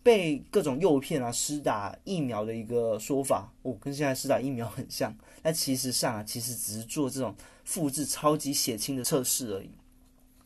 [0.03, 5.15] 被各种诱骗啊，施打疫苗的一个说法，哦，跟现在施打疫苗很像。
[5.43, 7.35] 那其实上啊，其实只是做这种
[7.65, 9.71] 复制超级血清的测试而已。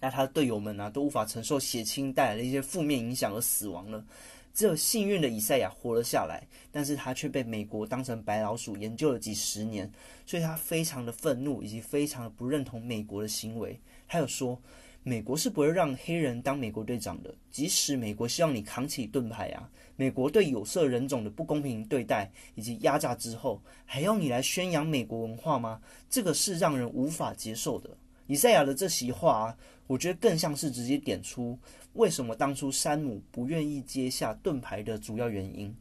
[0.01, 4.05] 那他的队友们呢，都无法承受血清带来的一些负面影响而死亡了。
[4.53, 9.91] 只有幸运的以赛亚活了下来，但是他却被美国当成白老鼠研究了几十年，
[10.27, 13.81] 所以他非常的愤怒，以及非常的不认同美国的行为。
[14.09, 14.61] 他有说。
[15.07, 25.79] 美国是不会让黑人当美国队长的，即使美国希望你扛起盾牌啊，美国对有色人种的不公平对待以及压榨之后，还要你来宣扬美国文化吗？
[26.09, 27.91] 这个是让人无法接受的。
[28.27, 31.59] 以赛亚的这席话啊，我觉得更像是直接点出
[31.93, 35.77] 为什么当初山姆不愿意接下盾牌的主要原因。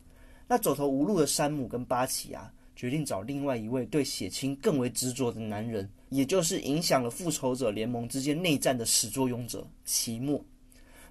[0.50, 2.52] 那走投无路的山姆跟巴奇啊。
[2.76, 10.44] 决定找另外一位对血清更为执着的男人，也就是影响了复仇者联盟之间内战的始作俑者奇莫。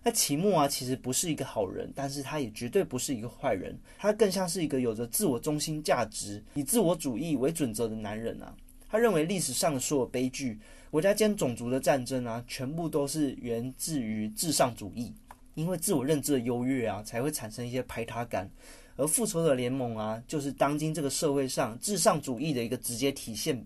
[0.04, 8.54] 那奇莫啊，其实不是一个好人，但是他也绝对不是一个坏人，他更像是一个有着自我中心价值、以自我主义为准则的男人啊。
[8.88, 10.58] 他认为历史上的所有悲剧、
[10.90, 15.12] 国家间种族的战争啊，全部都是源自于至上主义。
[15.54, 18.50] 因为自我认知的优越啊，才会产生一些排他感。
[18.96, 23.64] 而复仇者联盟啊，就是当今这个社会上至上主义的一个直接体现，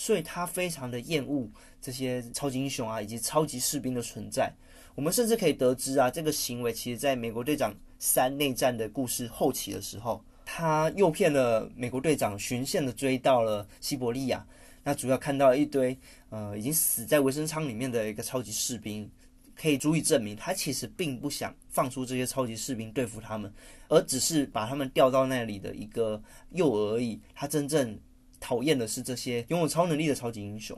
[0.00, 1.46] 所以他非常的厌恶
[1.78, 4.50] 这些超级英雄啊，以及超级士兵的存在。
[4.94, 14.42] 我们甚至可以得知啊，这个行为其实在美国队长三内战的故事后期的时候，他诱骗了美国队长，循线的追到了西伯利亚。
[14.82, 15.94] 那主要看到一堆
[16.30, 19.06] 呃已经死在维生舱里面的一个超级士兵，
[19.54, 23.52] 可以足以证明他其实并不想放出这些超级士兵对付他们，
[23.88, 27.20] 而只是把他们调到那里的一个诱饵而已。
[27.34, 27.98] 他真正
[28.40, 30.76] 讨厌的是这些拥有超能力的超级英雄。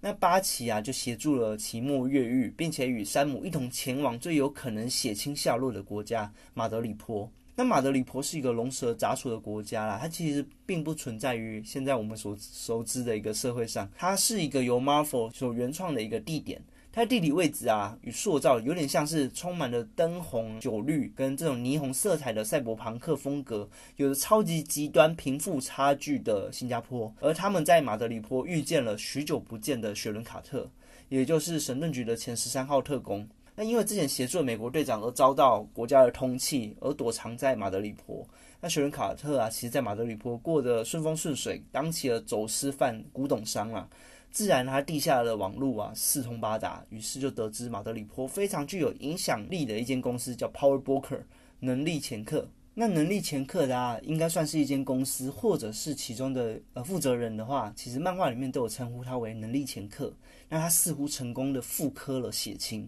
[0.00, 7.28] 那巴奇啊就协助了奇莫越狱，并且与山姆一同前往最有可能血清下落的国家马德里坡。
[7.56, 13.88] 那马德里坡是一个龙蛇杂处的国家啦，它其实并不存在于现在我们所熟知的一个社会上。
[13.96, 16.60] 它是一个由 Marvel 所原创的一个地点，
[16.94, 27.12] 它的地理位置啊与塑造有点像是充满了灯红酒绿跟这种霓虹色彩的赛博朋克风格，有着超级极端贫富差距的新加坡。
[27.20, 30.70] 而他们在马德里坡遇见了许久不见的雪伦卡特，
[31.08, 33.28] 也就是神盾局的前十三号特工。
[33.56, 38.24] 那因为之前协助美国队长而遭到国家的通缉，而躲藏在马德里坡。
[38.60, 43.88] 那雪伦卡特啊，其实在马德里坡过得顺风顺水，当起了走私犯、古董商啊，
[44.34, 51.20] 自然他地下的网络啊四通八达，于是就得知马德里坡非常具有影响力的一间公司叫 Power Broker
[51.60, 52.46] 能力掮客。
[52.74, 60.12] 那能力掮客的啊，应该算是一间公司，或者是其中的呃负责人的话，其实漫画里面都有称呼他为能力掮客。
[60.48, 62.86] 那他似乎成功的复刻了血清。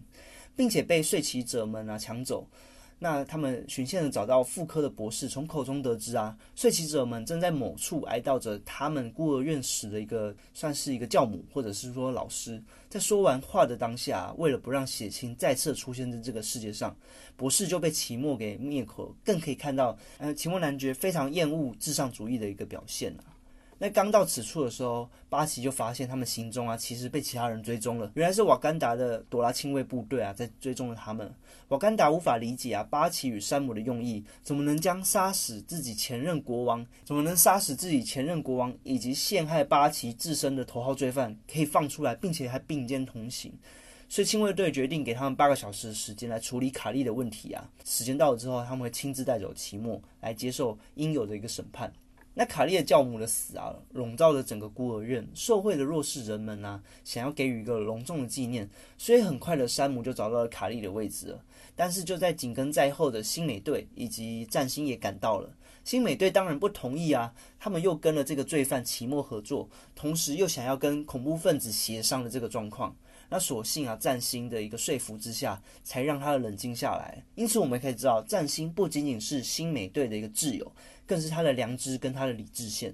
[0.57, 2.45] 并且被睡骑者们啊抢走。
[2.99, 12.59] 那他们循线的找到妇科的博士，从口中得知啊，睡骑者们正在某处哀悼着他们孤儿院死的一个，算是一个教母或者是说老师。
[12.89, 16.95] 在说完话的当下，为了不让血清再次出现在这个世界上，
[17.35, 19.15] 博士就被奇莫给灭口。
[19.23, 23.36] 更可以看到，呃，奇莫男爵非常厌恶至上主义的一个表现啊。
[23.79, 28.11] 那刚到此处的时候，巴奇就发现他们行踪啊，其实被其他人追踪了。
[28.15, 31.31] 原来是瓦干达的朵拉亲卫部队啊，在追踪着他们。
[31.67, 43.53] 瓦干达无法理解啊，巴奇与山姆的用意，怎么能将杀死自己前任国王，怎么能杀死自己前任国王以及陷害巴奇自身的头号罪犯可以放出来，并且还并肩同行？
[44.09, 47.69] 所以亲卫队决定给他们八个小时的时间来处理卡利的问题啊。
[47.83, 51.93] 时间到了之后，他们会亲自带走奇莫来接受应有的一个审判。
[52.39, 61.43] 那卡利的教母的死啊，笼罩着整个孤儿院，受贿的弱势人们啊，想要给予一个隆重的纪念，所以很快的山姆就找到了卡利的位置了。
[61.75, 65.49] 但是就在紧跟在后的新美队以及战星也赶到了，
[65.83, 72.95] 新美队当然不同意啊，他们又跟了这个罪犯齐墨合作，同时又想要跟恐怖分子协商的这个状况。
[73.29, 77.23] 那所幸啊，战星的一个说服之下，才让他冷静下来。
[77.35, 80.71] 因此我们可以知道，战星不仅仅是新美队的一个挚友。
[81.07, 82.93] 更是他的良知跟他的理智线。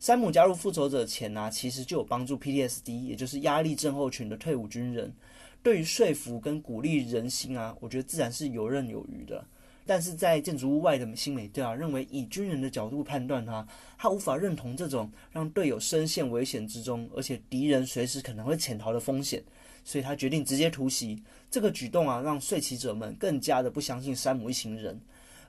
[0.00, 5.14] 山姆加入复仇者前呢，其实就有帮助 PTSD，也就是压力症候群的退伍军人。
[5.62, 9.46] 对于说服跟鼓励人心啊，我觉得自然是游刃有余的。
[9.86, 13.66] 但是在建筑物外的新美队啊，认为以军人的角度判断他，
[13.98, 19.42] 他无法认同这种让队友深陷危险之中，而且敌人随时可能会潜逃的风险，
[19.84, 21.22] 所以他决定直接突袭。
[21.50, 24.98] 这个举动啊，让睡骑者们更加的不相信山姆一行人。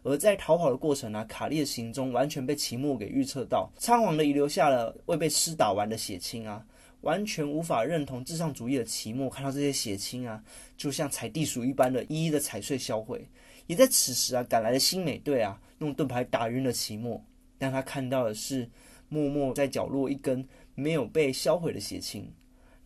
[0.03, 6.63] 而在逃跑的过程呢，卡利的行踪完全被奇莫给预测到，仓皇的遗留下了未被施打完的血清啊，
[7.01, 10.43] 完全无法认同至上主义的奇莫看到这些血清啊，
[10.77, 13.25] 就像踩地鼠一般的一一的踩碎销毁。
[13.67, 17.23] 也在此时啊，赶来的新美队啊，用盾牌打晕了奇莫，
[17.57, 18.69] 但他看到的是
[19.09, 22.31] 默默在角落一根没有被销毁的血清。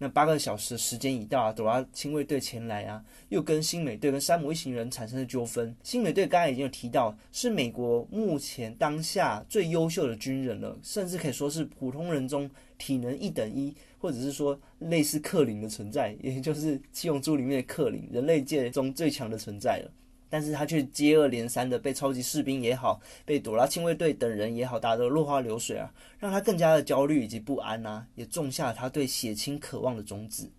[0.01, 5.75] 那八个小时的时间已到啊，朵拉亲卫队前来啊，又跟新美队跟山姆一行人产生了纠纷。
[5.83, 19.91] 新美队刚才已经有提到，是美国目前当下最优秀的军人了，甚至可以说是普通人中体能一等一，或者是说类似克林的存在，也就是七龙珠里面的克林，人类界中最强的存在了。
[20.30, 30.49] 但是他却接二连三的被超级士兵也好，被朵拉亲卫队等人也好打得落花流水啊，让他更加的焦虑以及不安呐，也种下了他对血亲渴望的种子。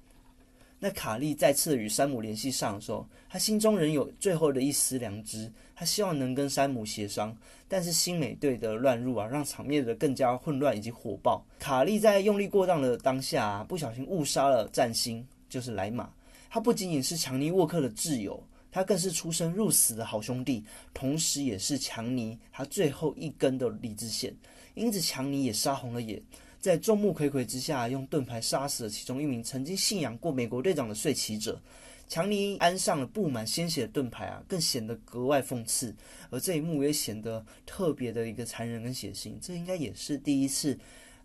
[0.83, 7.37] 那卡利再次与山姆联系上的时候，他心中仍有最后的一丝良知，他希望能跟山姆协商。
[7.69, 11.45] 但是新美队的乱入啊，让场面的更加混乱以及火爆。
[11.59, 16.11] 卡利在用力过当的当下，不小心误杀了战星，就是莱马。
[16.49, 18.43] 他不仅仅是强尼沃克的挚友。
[18.71, 20.65] 他更是出生入死的好兄弟，
[20.95, 24.35] 同时也是强尼他最后一根的理智线，
[24.75, 26.23] 因此强尼也杀红了眼，
[26.61, 31.61] 在众目睽睽之下用盾牌杀死了其中一名曾经信仰过美国队长的睡骑者。
[32.09, 35.95] 强尼安上了布满鲜血的盾牌啊，更显得格外讽刺。
[36.29, 39.35] 而这一幕也显得特别的一个残忍跟血腥。
[39.41, 40.77] 这应该也是第一次，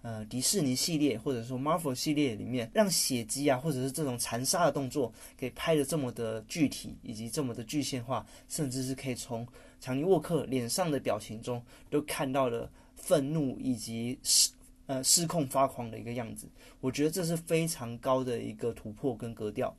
[0.06, 9.48] 呃，迪士尼系列或者说 Marvel 系列里面让血迹啊，或者是这种残杀的动作给拍的这么的具体，以及这么的具象化，甚至是可以从
[9.82, 14.52] 强尼沃克脸上的表情中都看到了愤怒以及失
[14.86, 16.48] 呃失控发狂的一个样子。
[16.82, 19.76] 我觉得这是非常高的一个突破跟格调。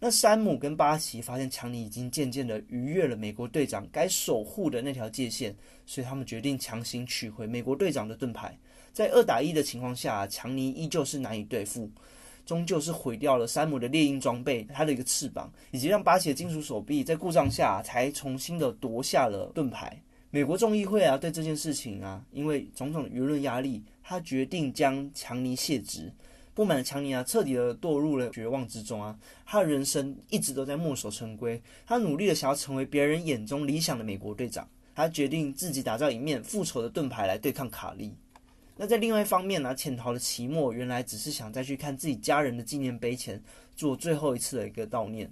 [0.00, 5.54] 那山姆跟巴奇发现强尼已经渐渐的逾越了美国队长该守护的那条界限，
[5.86, 8.58] 所以他们决定强行取回美国队长的盾牌。
[8.94, 11.90] 在二打一的情况下，强尼依旧是难以对付，
[12.46, 20.00] 终究是毁掉了山姆的猎鹰装备，他的一个翅膀，以及让巴奇的金属手臂在故障下才重新的夺下了盾牌。
[20.30, 26.12] 美国众议会啊，对这件事情啊，因为种种舆论压力，他决定将强尼卸职。
[26.54, 29.18] 不满的强尼啊，彻底的堕入了绝望之中啊！
[29.44, 34.68] 他的人生一直都在墨守成规，他努力的想要成为别人眼中理想的美国队长。
[34.94, 38.14] 他决定自己打造一面复仇的盾牌来对抗卡利。
[38.76, 43.42] 那在另外一方面呢，潜逃的奇莫原来只是想再去看自己家人的纪念碑前
[43.76, 45.30] 做最后一次的一个悼念。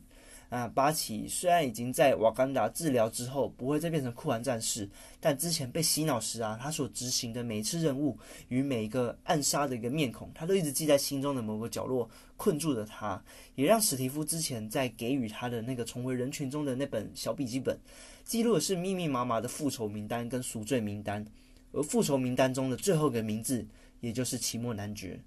[0.48, 4.86] 啊，巴奇虽然已经在瓦干达治疗之后不会再变成酷寒战士，
[5.18, 8.18] 但之前被洗脑时啊，他所执行的每一次任务
[8.48, 13.24] 与每一个暗杀的一个面孔，他都一直记在心中的某个角落，困住了他，
[13.54, 17.74] 也让史蒂夫之前在给予他的那个重回人群中的那本小笔记本，
[18.22, 21.24] 记录的是密密麻麻的复仇名单跟赎罪名单，
[21.72, 23.66] 而复仇名单中的最后一个名字，
[24.00, 25.18] 也就是奇莫男爵。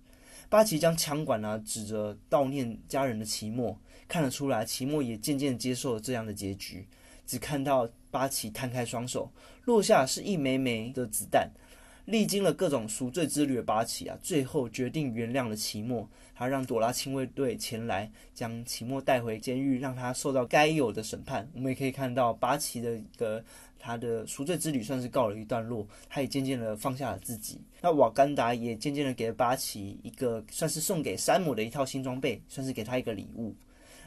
[0.47, 3.77] 巴奇将枪管呢指着悼念家人的奇莫。
[4.07, 6.87] 看得出来，齐莫也渐渐接受了这样的结局。
[7.25, 9.31] 只看到巴奇摊开双手，
[9.63, 11.49] 落下是一枚枚的子弹。
[12.05, 16.07] 历经了各种赎罪之旅的巴奇啊，最后决定原谅了齐莫。
[16.35, 21.49] 他让朵拉亲卫队前来将齐莫带回监狱，让他受到该有的审判。
[21.55, 23.43] 我们也可以看到，巴奇的一个
[23.86, 25.88] 他的赎罪之旅算是告了一段落。
[26.09, 27.61] 他也渐渐的放下了自己。
[27.81, 33.55] 那瓦干达也渐渐的给了巴奇一个算是送给山姆的一套新装备，算是给他一个礼物。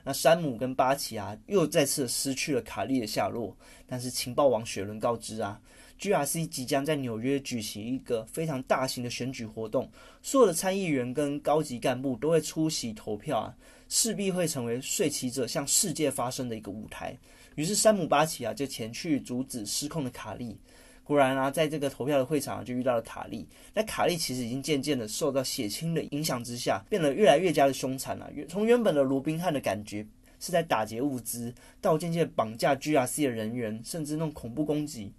[0.02, 3.56] 那山姆跟巴奇啊，又再次失去了卡利的下落。
[3.86, 5.60] 但是情报王雪伦告知啊
[6.00, 9.88] ，GRC 即将在纽约举行一个非常大型的选举活动，
[10.22, 13.54] 所有的参议员跟高级干部都会出席投票啊，
[13.88, 17.16] 势必会成为睡骑者向世界发声的一个舞台。
[17.58, 20.56] 于是山姆巴奇啊，就前去阻止失控的卡利。
[21.02, 23.44] 果然啊，在这个投票的会场就遇到了卡利。
[23.74, 28.30] 那卡利其实已经渐渐的受到血清的影响之下，变得越来越加的凶残了。
[28.48, 30.06] 从原本的罗宾汉的感觉
[30.38, 35.12] 是在打劫物资，到渐渐绑架 GRC 的人员，甚至那种恐怖攻击。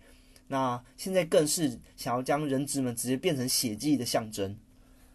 [0.47, 4.55] 那现在更是想要将人质们直接变成血迹的象征。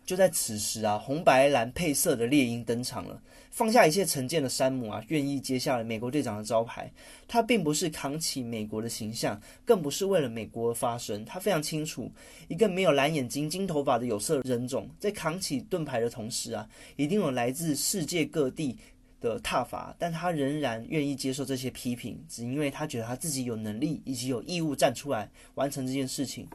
[0.05, 3.20] 就在此时啊，红白蓝配色的猎鹰登场了。
[3.50, 6.90] 放下一切成见的山姆啊，愿意接下了美国队长的招牌。
[7.28, 11.24] 他并不是扛起美国的形象，更不是为了美国而发声。
[11.24, 12.11] 他非常清楚，
[12.48, 18.76] 一个没有蓝眼睛、金头发的有色人种，在扛起盾牌的同时啊，一定有来自世界各地
[19.20, 19.94] 的挞伐。
[19.96, 26.48] 但他仍然愿意接受这些批评，只因为他觉得他自己有能力以及有义务站出来完成这件事情。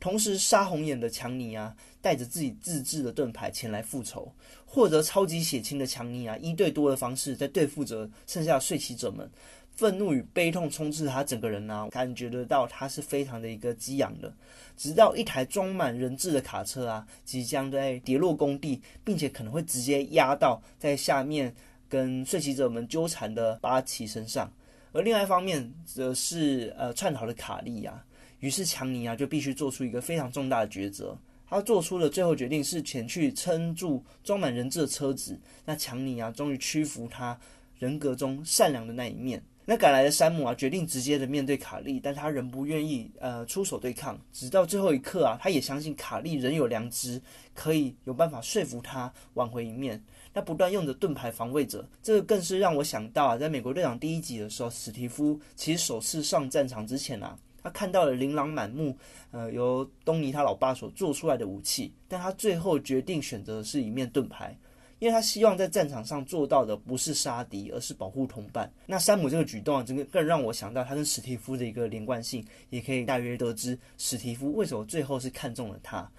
[0.00, 4.32] 同时，杀红眼的强尼啊，带着自己自制的盾牌前来复仇，
[4.64, 9.30] 获得超级血清的强尼啊，一对多的方式在对付着剩下的睡骑者们，
[9.76, 14.32] 愤怒与悲痛充斥他整个人啊，感觉得到他是非常的一个激昂的。
[14.74, 21.54] 直到一台装满人质的卡车啊，即将在跌落工地，并且可能会直接压到在下面
[21.90, 24.50] 跟睡骑者们纠缠的巴奇身上，
[24.92, 28.02] 而另外一方面则是呃串逃的卡利啊。
[28.40, 31.16] 于是强尼啊就必须做出一个非常重大的抉择。
[31.48, 35.38] 他做出的最后决定是前去撑住装满人质的车子。
[35.64, 37.38] 那强尼啊终于屈服他
[37.78, 39.42] 人格中善良的那一面。
[39.66, 44.18] 那赶来的山姆啊决定直接的面对卡利，但他仍不愿意呃出手对抗。
[44.32, 47.20] 直到最后一刻啊，他也相信卡利仍有良知，
[47.54, 50.02] 可以有办法说服他挽回一面。
[50.32, 57.36] 那不断用着盾牌防卫着，这个更是让我想到啊，在美国队长第一集的时候，史蒂夫其实首次上战场之前啊。
[57.62, 58.96] 他看到了琳琅满目，
[59.30, 64.56] 呃，由东尼他老爸所做出来的武器，但他最后决定选择的是一面盾牌，
[64.98, 68.72] 因为他希望在战场上做到的不是杀敌，而是保护同伴。
[68.86, 76.10] 那山姆这个举动啊，这个更让我想到他跟史蒂夫的一个连贯性，也可以大约得知史蒂夫为什么最后是看中了他。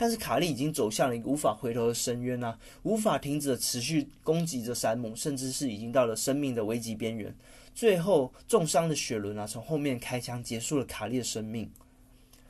[0.00, 7.34] 但是卡利已经走向了一个无法回头的深渊啊，无法停止的持续攻击着山姆，甚至是已经到了生命的危急边缘。
[7.78, 11.70] 最后重伤的雪伦啊，从后面开枪结束了卡利的生命。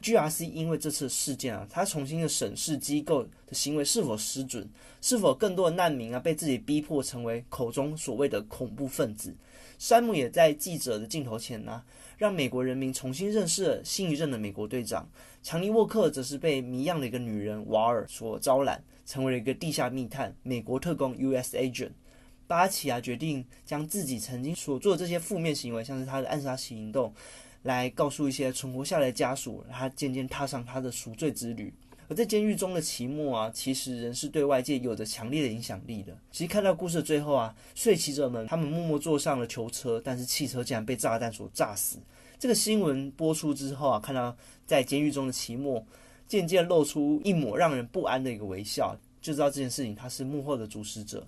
[0.00, 4.66] GRC 因为这次事件啊，他重新的审视机构的行为是否失准，
[5.02, 9.36] 是否更多的难民啊被自己逼迫成为口中所谓的恐怖分子。
[9.78, 11.82] 山姆也在记者的镜头前呢，
[12.16, 15.06] 让美国人民重新认识了新一任的美国队长。
[15.42, 21.54] 强尼沃克则是被谜样的一个女人瓦尔所招揽，成为了一个地下密探，美国特工 U.S.
[21.54, 21.90] Agent。
[22.48, 27.14] 巴奇啊决定将自己曾经所做的这些负面行为，像是他的暗杀行动。
[27.64, 31.74] 来告诉一些存活下来的家属，他渐渐踏上他的赎罪之旅。
[32.08, 36.16] 而在监狱中的齐末啊，其实仍是对外界有着强烈的影响力的。
[36.30, 41.98] 其实看到故事的最后啊，睡骑者们他们默默坐上了囚车，但是汽车竟然被炸弹所炸死。
[42.38, 44.34] 这个新闻播出之后啊，看到
[44.64, 45.84] 在监狱中的齐末
[46.28, 51.26] 渐渐露出一抹让人不安的一个微笑，就知道这件事情他是幕后的主使者。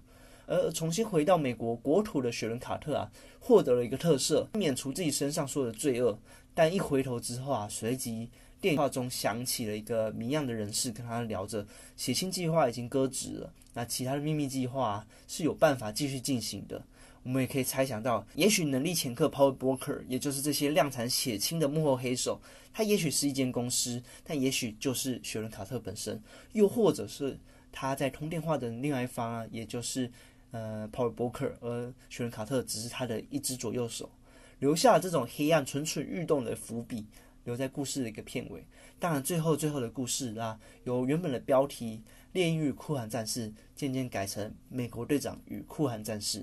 [0.50, 6.18] 而重新回到美国国土的雪伦卡特啊，获得了一个特赦，免除自己身上所有的罪恶。
[6.52, 8.28] 但一回头之后啊，随即
[8.60, 11.64] 电话中响起了一个谜样的人士跟他聊着，
[11.96, 16.82] 血清计划已经搁置了，那其他的秘密计划是有办法继续进行的。
[17.22, 22.40] 我们也可以猜想到，也许能力掮客 Power Broker，也就是这些量产血清的幕后黑手，
[22.72, 26.20] 他也许是一间公司，但也许就是雪伦卡特本身，
[26.54, 27.38] 又或者是
[27.70, 30.10] 他在通电话的另外一方啊，也就是。
[30.52, 34.10] 呃，Power Broker，而雪伦卡特只是他的一只左右手，
[34.58, 37.06] 留下这种黑暗蠢蠢欲动的伏笔，
[37.44, 38.64] 留在故事的一个片尾。
[38.98, 46.42] 当然，最后最后的故事啊，由原本的标题《炼狱酷寒战士》渐渐改成《美国队长与酷寒战士》。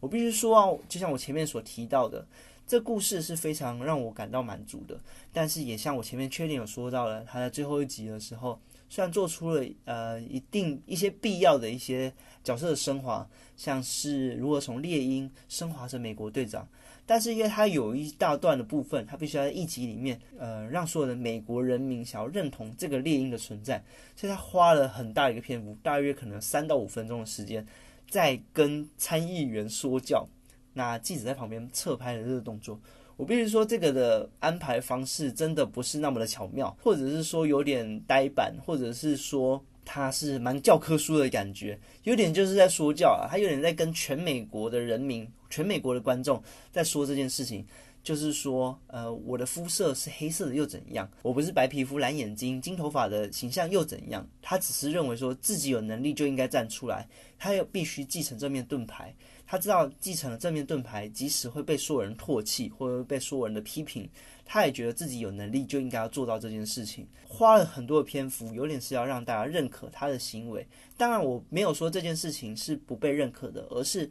[0.00, 2.26] 我必须说啊，就像我前面所提到的，
[2.66, 5.00] 这故事是非常让我感到满足的。
[5.32, 8.60] 但是也像我前面确定有说到了，他在最后一集的时候。
[8.94, 12.12] 虽然做出了呃一定一些必要的一些
[12.44, 16.64] 角色的升华，像是如何从猎鹰升华成美国队长，
[17.04, 23.82] 但是因为他有一大段的部分，他必须要在一集里面呃让所有的美国人民想要认同这个猎鹰的存在，
[24.14, 27.66] 所以他花了很大一个篇幅，大约可能三到五分钟的时间，
[28.08, 30.24] 在跟参议员说教，
[30.72, 32.78] 那记者在旁边侧拍的这个动作。
[33.16, 46.42] 我必须说，这个的安排方式真的不是那么的巧妙，或者是说有点呆板，或者是说他是蛮教科书的感觉，有点就是在说教啊，他有点在跟全美国的人民、全美国的观众
[46.72, 47.64] 在说这件事情，
[48.02, 51.08] 就是说，呃，我的肤色是黑色的又怎样？
[51.22, 54.26] 我不是白皮肤、蓝眼睛、金头发的形象又怎样？
[54.42, 57.06] 他只是认为说自己有能力就应该站出来，
[57.38, 59.14] 他要必须继承这面盾牌。
[59.46, 64.08] 他知道继承了正面盾牌，即使会被所有人唾弃或者被所有人的批评，
[64.44, 67.06] 他也觉得自己有能力就应该要做到这件事情。
[67.28, 70.66] 花了很多的篇幅，有点是要让大家认可他的行为。
[70.96, 74.08] 当然，我没有说这件事情是不被认可的，而是，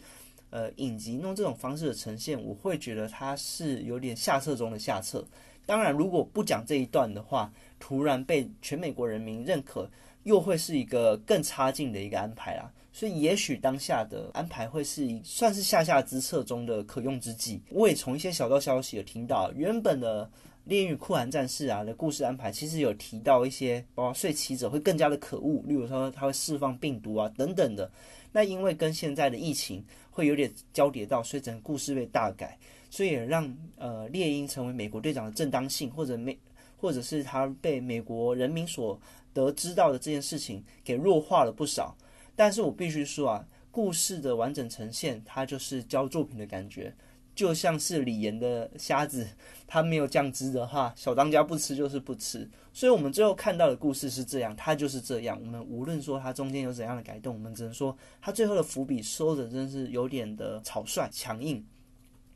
[0.49, 5.25] 呃，影集用这种方式的呈现，我会觉得他是有点下策中的下策。
[5.65, 9.89] 当然，如果不讲这一段的话，突然被全美国人民认可，
[10.23, 12.69] 又会是一个更差劲的一个安排啦。
[12.95, 17.59] 所以，也许当下的安排会是一算是下下之策中的可用之计。
[17.71, 20.23] 我也从一些小道消息有听到，原本的
[20.65, 27.91] 《猎鹰与酷寒战士》啊的故事安排，其实有提到一些，包括睡骑者会更加的可恶，例如说他会释放病毒啊等等的。
[28.31, 32.55] 那因为跟现在的疫情会有点交叠到，所以整个故事被大改，
[32.91, 36.37] 所以也让呃猎鹰成为美国队长的正当性，或者美，
[36.79, 38.99] 或者是他被美国人民所
[39.33, 41.97] 得知到的这件事情给弱化了不少。
[42.35, 46.95] 但是我必须说啊，故事的完整呈现，它就是教作品的感觉，
[47.35, 49.27] 就像是李岩的虾子，
[49.67, 52.49] 它没有酱汁的话，小当家不吃就是不吃。
[52.73, 55.39] 所以，我们最后看到的故事是这样，它就是这样。
[55.39, 61.63] 我们无论说它中间有怎样的改动，我们只能说它最后的伏笔收的真是有点的草率、强硬。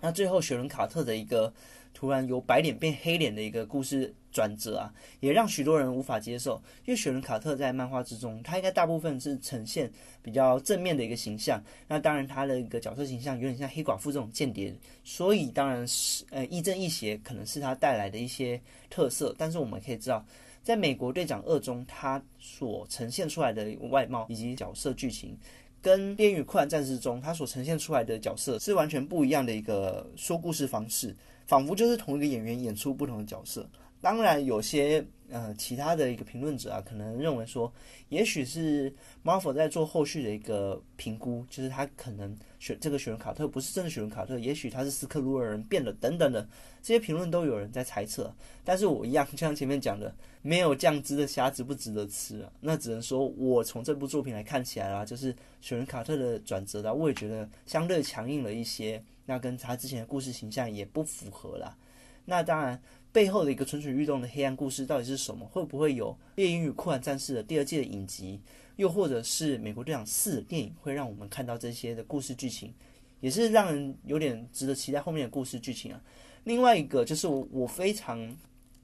[0.01, 1.53] 那最后，雪伦卡特的一个。
[1.93, 6.61] 突然由白脸变黑脸的一个故事转折啊，也让许多人无法接受。
[6.85, 11.59] 因为雪伦卡特在漫画之中，他应该大部分是呈现比较正面的一个形象。
[11.87, 14.71] 那当然，他的一个角色形象有点像黑寡妇这种间谍，
[15.03, 18.61] 所以当然是呃亦正亦邪，可能是他带来的一些
[18.91, 19.33] 特色。
[19.39, 20.23] 但是我们可以知道，
[20.61, 25.35] 在美国队长二中，他所呈现出来的外貌以及角色剧情，
[25.81, 31.15] 跟《电与酷寒战士》中他所呈现出来的角色是完全不一样的一个说故事方式。
[31.47, 33.65] 仿佛就是同一个演员演出不同的角色。
[33.99, 37.71] 当然，有些呃其他的一个评论者啊，可能认为说，
[38.09, 38.93] 也许是
[39.23, 46.47] Marvel 在做后续的一个评估，就是他可能选这个雪人卡特不是真的雪人卡特，也许他是斯克鲁尔人变了等等的
[46.81, 48.33] 这些评论都有人在猜测。
[48.63, 52.51] 但是我一样，就像前面讲的，没有酱汁的虾值不值得吃啊。
[52.61, 59.03] 那只能说我从这部作品来看起来啊，就是雪人卡特的转折啊，我也觉得相对强硬了一些。
[59.25, 61.75] 那跟他之前的故事形象也不符合啦。
[62.23, 62.81] 那当然，
[63.11, 65.45] 背后的一个蠢蠢欲动的黑暗故事到底是什么？
[65.47, 68.39] 会不会有《猎鹰与酷寒战士》的第二季的影集？
[68.75, 72.71] 又或者是《美国队长四》电影会让我们看到这些的故事剧情，
[73.21, 75.99] 也是让人有点值得期待后面的故事剧情啊。
[76.43, 78.37] 另外一个就是我我非常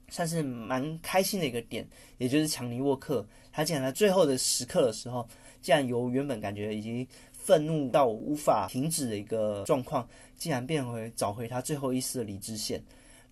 [0.09, 5.27] 算是蛮开心的一个点，也就是强尼沃克，他竟然在最后的时刻的时候，
[5.61, 12.81] 竟然由原本感觉已经愤怒到无法停止的一个状况，竟然变回找回他最后一丝的理智线。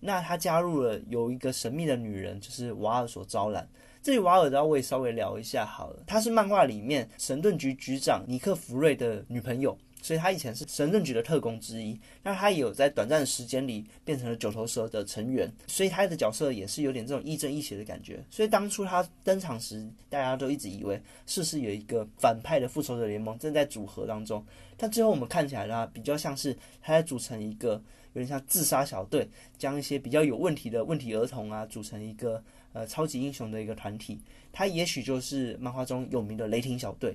[0.04, 3.66] 那他加入了有一个神秘的女人，就是瓦尔所招揽。
[4.02, 6.02] 这里瓦尔的我也稍微聊一下好了。
[6.04, 11.98] 她是漫画里面神盾局局长尼克弗瑞的女朋友，所以他以前是神盾局的特工之一。
[12.22, 18.22] 那他也有在短暂的时间里变成了九头蛇的成员，所以他的角色也是有点这种亦正亦邪的感觉。
[18.28, 24.44] 所以当初他登场时，大家都一直以为是是有一个反派的复仇者联盟正在组合当中。
[24.76, 27.80] 但最后我们看起来呢，比较像是他在组成一个
[28.14, 29.26] 有点像自杀小队，
[29.56, 32.42] 将一些比较有问题的问题儿童啊组成一个。
[32.74, 34.18] 呃，超级英雄的一个团体，
[34.50, 37.14] 他也许就是漫画中有名的雷霆小队。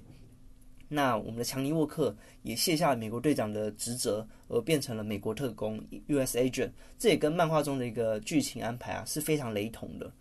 [0.90, 6.38] 那我们的强尼沃克也卸下了美国队长的职责，而变成了美国特工 U.S.
[6.38, 6.72] Agent。
[6.98, 10.12] 这也跟漫画中的一个剧情安排啊是非常雷同的。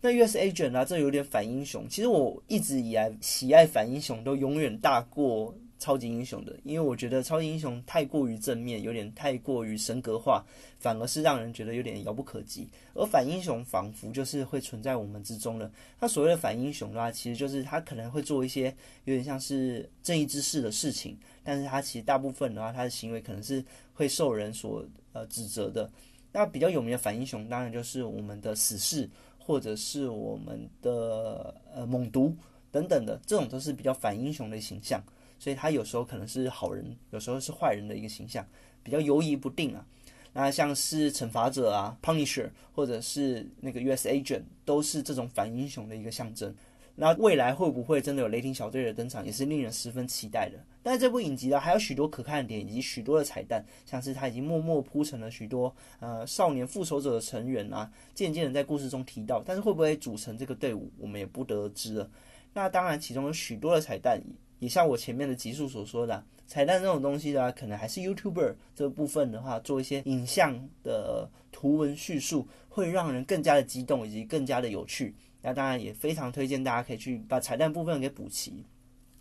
[0.00, 0.38] 那 U.S.
[0.38, 1.88] Agent 啊，这有点反英雄。
[1.88, 5.54] 其实我一直以来喜爱反英雄，都永远大过。
[5.78, 10.44] 超级英雄的，因为我觉得超级英雄太过于正面，有点太过于神格化，
[10.78, 12.68] 反而是让人觉得有点遥不可及。
[12.94, 15.70] 而反英雄仿佛就是会存在我们之中了。
[16.00, 18.74] 那所谓的反英雄的话，其实就是他可能会做一些
[19.04, 23.62] 有点像是正义之士的事情，但是他其实大部分的话，他的行为可能是
[23.92, 25.90] 会受人所呃指责的。
[26.32, 29.08] 那比较有名的反英雄，当然就是我们的死侍，
[29.38, 32.34] 或者是我们的呃猛毒
[32.70, 35.02] 等等的，这种都是比较反英雄的形象。
[35.38, 38.46] 所以他有时候可能是好人，有时候是坏人的一个形象，
[38.82, 39.86] 比较犹疑不定啊。
[40.32, 44.06] 那像是惩罚者啊，Punisher，或者是那个 U.S.
[44.06, 46.54] Agent，都是这种反英雄的一个象征。
[46.94, 50.58] 那未来会不会真的有雷霆小队的登场，也是令人十分期待的。
[50.82, 62.10] 但这部影集呢，还有许多可看的点，以及许多的彩蛋，像是他已经默默铺成了许多呃少年复仇者的成员啊，渐渐的在故事中提到，但是会不会组成这个队伍，我们也不得知了。
[62.52, 64.20] 那当然，其中有许多的彩蛋。
[64.58, 75.14] 也像我前面的集数所说的，彩蛋这种东西的话，可能还是 YouTuber 这部分的话，做一些影像的图文叙述，会让人更加的激动，以及更加的有趣。
[75.42, 78.64] 那当然也非常推荐大家可以去把彩蛋部分给补齐。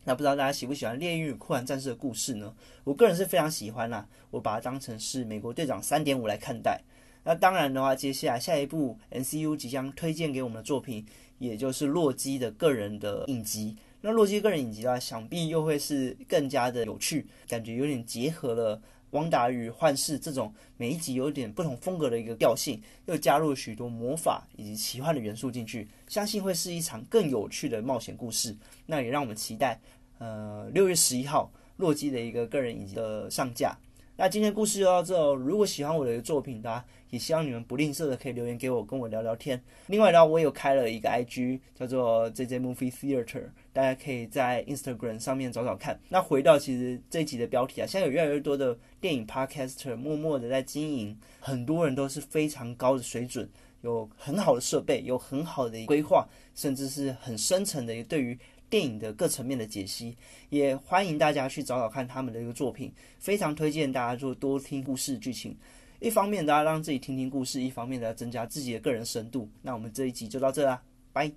[0.04, 2.54] 那不知道大家喜不喜欢《猎鹰与酷寒战士》的故事呢？
[2.84, 6.80] 我个人是非常喜欢啦，我把它当成是美国队长三点五来看待。
[7.24, 11.04] 那当然的话，接下来下一部 NCU 即将推荐给我们的作品，
[11.40, 13.76] 也就是洛基的个人的影集。
[14.08, 18.80] 那洛基个人影集啊，想必又会是更加的有趣，感觉有点结合了
[19.10, 28.56] 汪达与幻视这种每一集有点不同风格的一个调性，又加入了许多魔法以及奇幻的元素进去，相信会是一场更有趣的冒险故事。
[28.86, 29.82] 那也让我们期待，
[30.20, 33.76] 呃，六月十一号洛基的一个个人影集的上架。
[34.18, 35.34] 那今天故事就到这哦。
[35.34, 39.62] 如果喜欢我的作品的，也希望你们不吝啬的可以留言给我，跟我聊聊天。
[39.88, 46.00] 另外呢，我有开了一个 IG，叫做 JJ Movie Theater，大家可以在 Instagram 上面找找看。
[46.08, 53.50] 那回到其实这一集的标题啊，现在有越来越多的电影 Podcaster 默默的在经营，很多人都是非常高的水准，
[53.82, 58.40] 有很好的设备，有很好的规划，甚至是很深层的对于。
[58.68, 60.18] 电影的各层面的解析，
[60.50, 65.56] 也欢迎大家去找找看他们的一个作品，非常推荐大家就多听故事剧情。
[66.00, 69.48] 一方面大家让自己听听故事，一方面大家增加自己的个人深度。
[69.62, 70.82] 那我们这一集就到这啦，
[71.14, 71.36] 拜。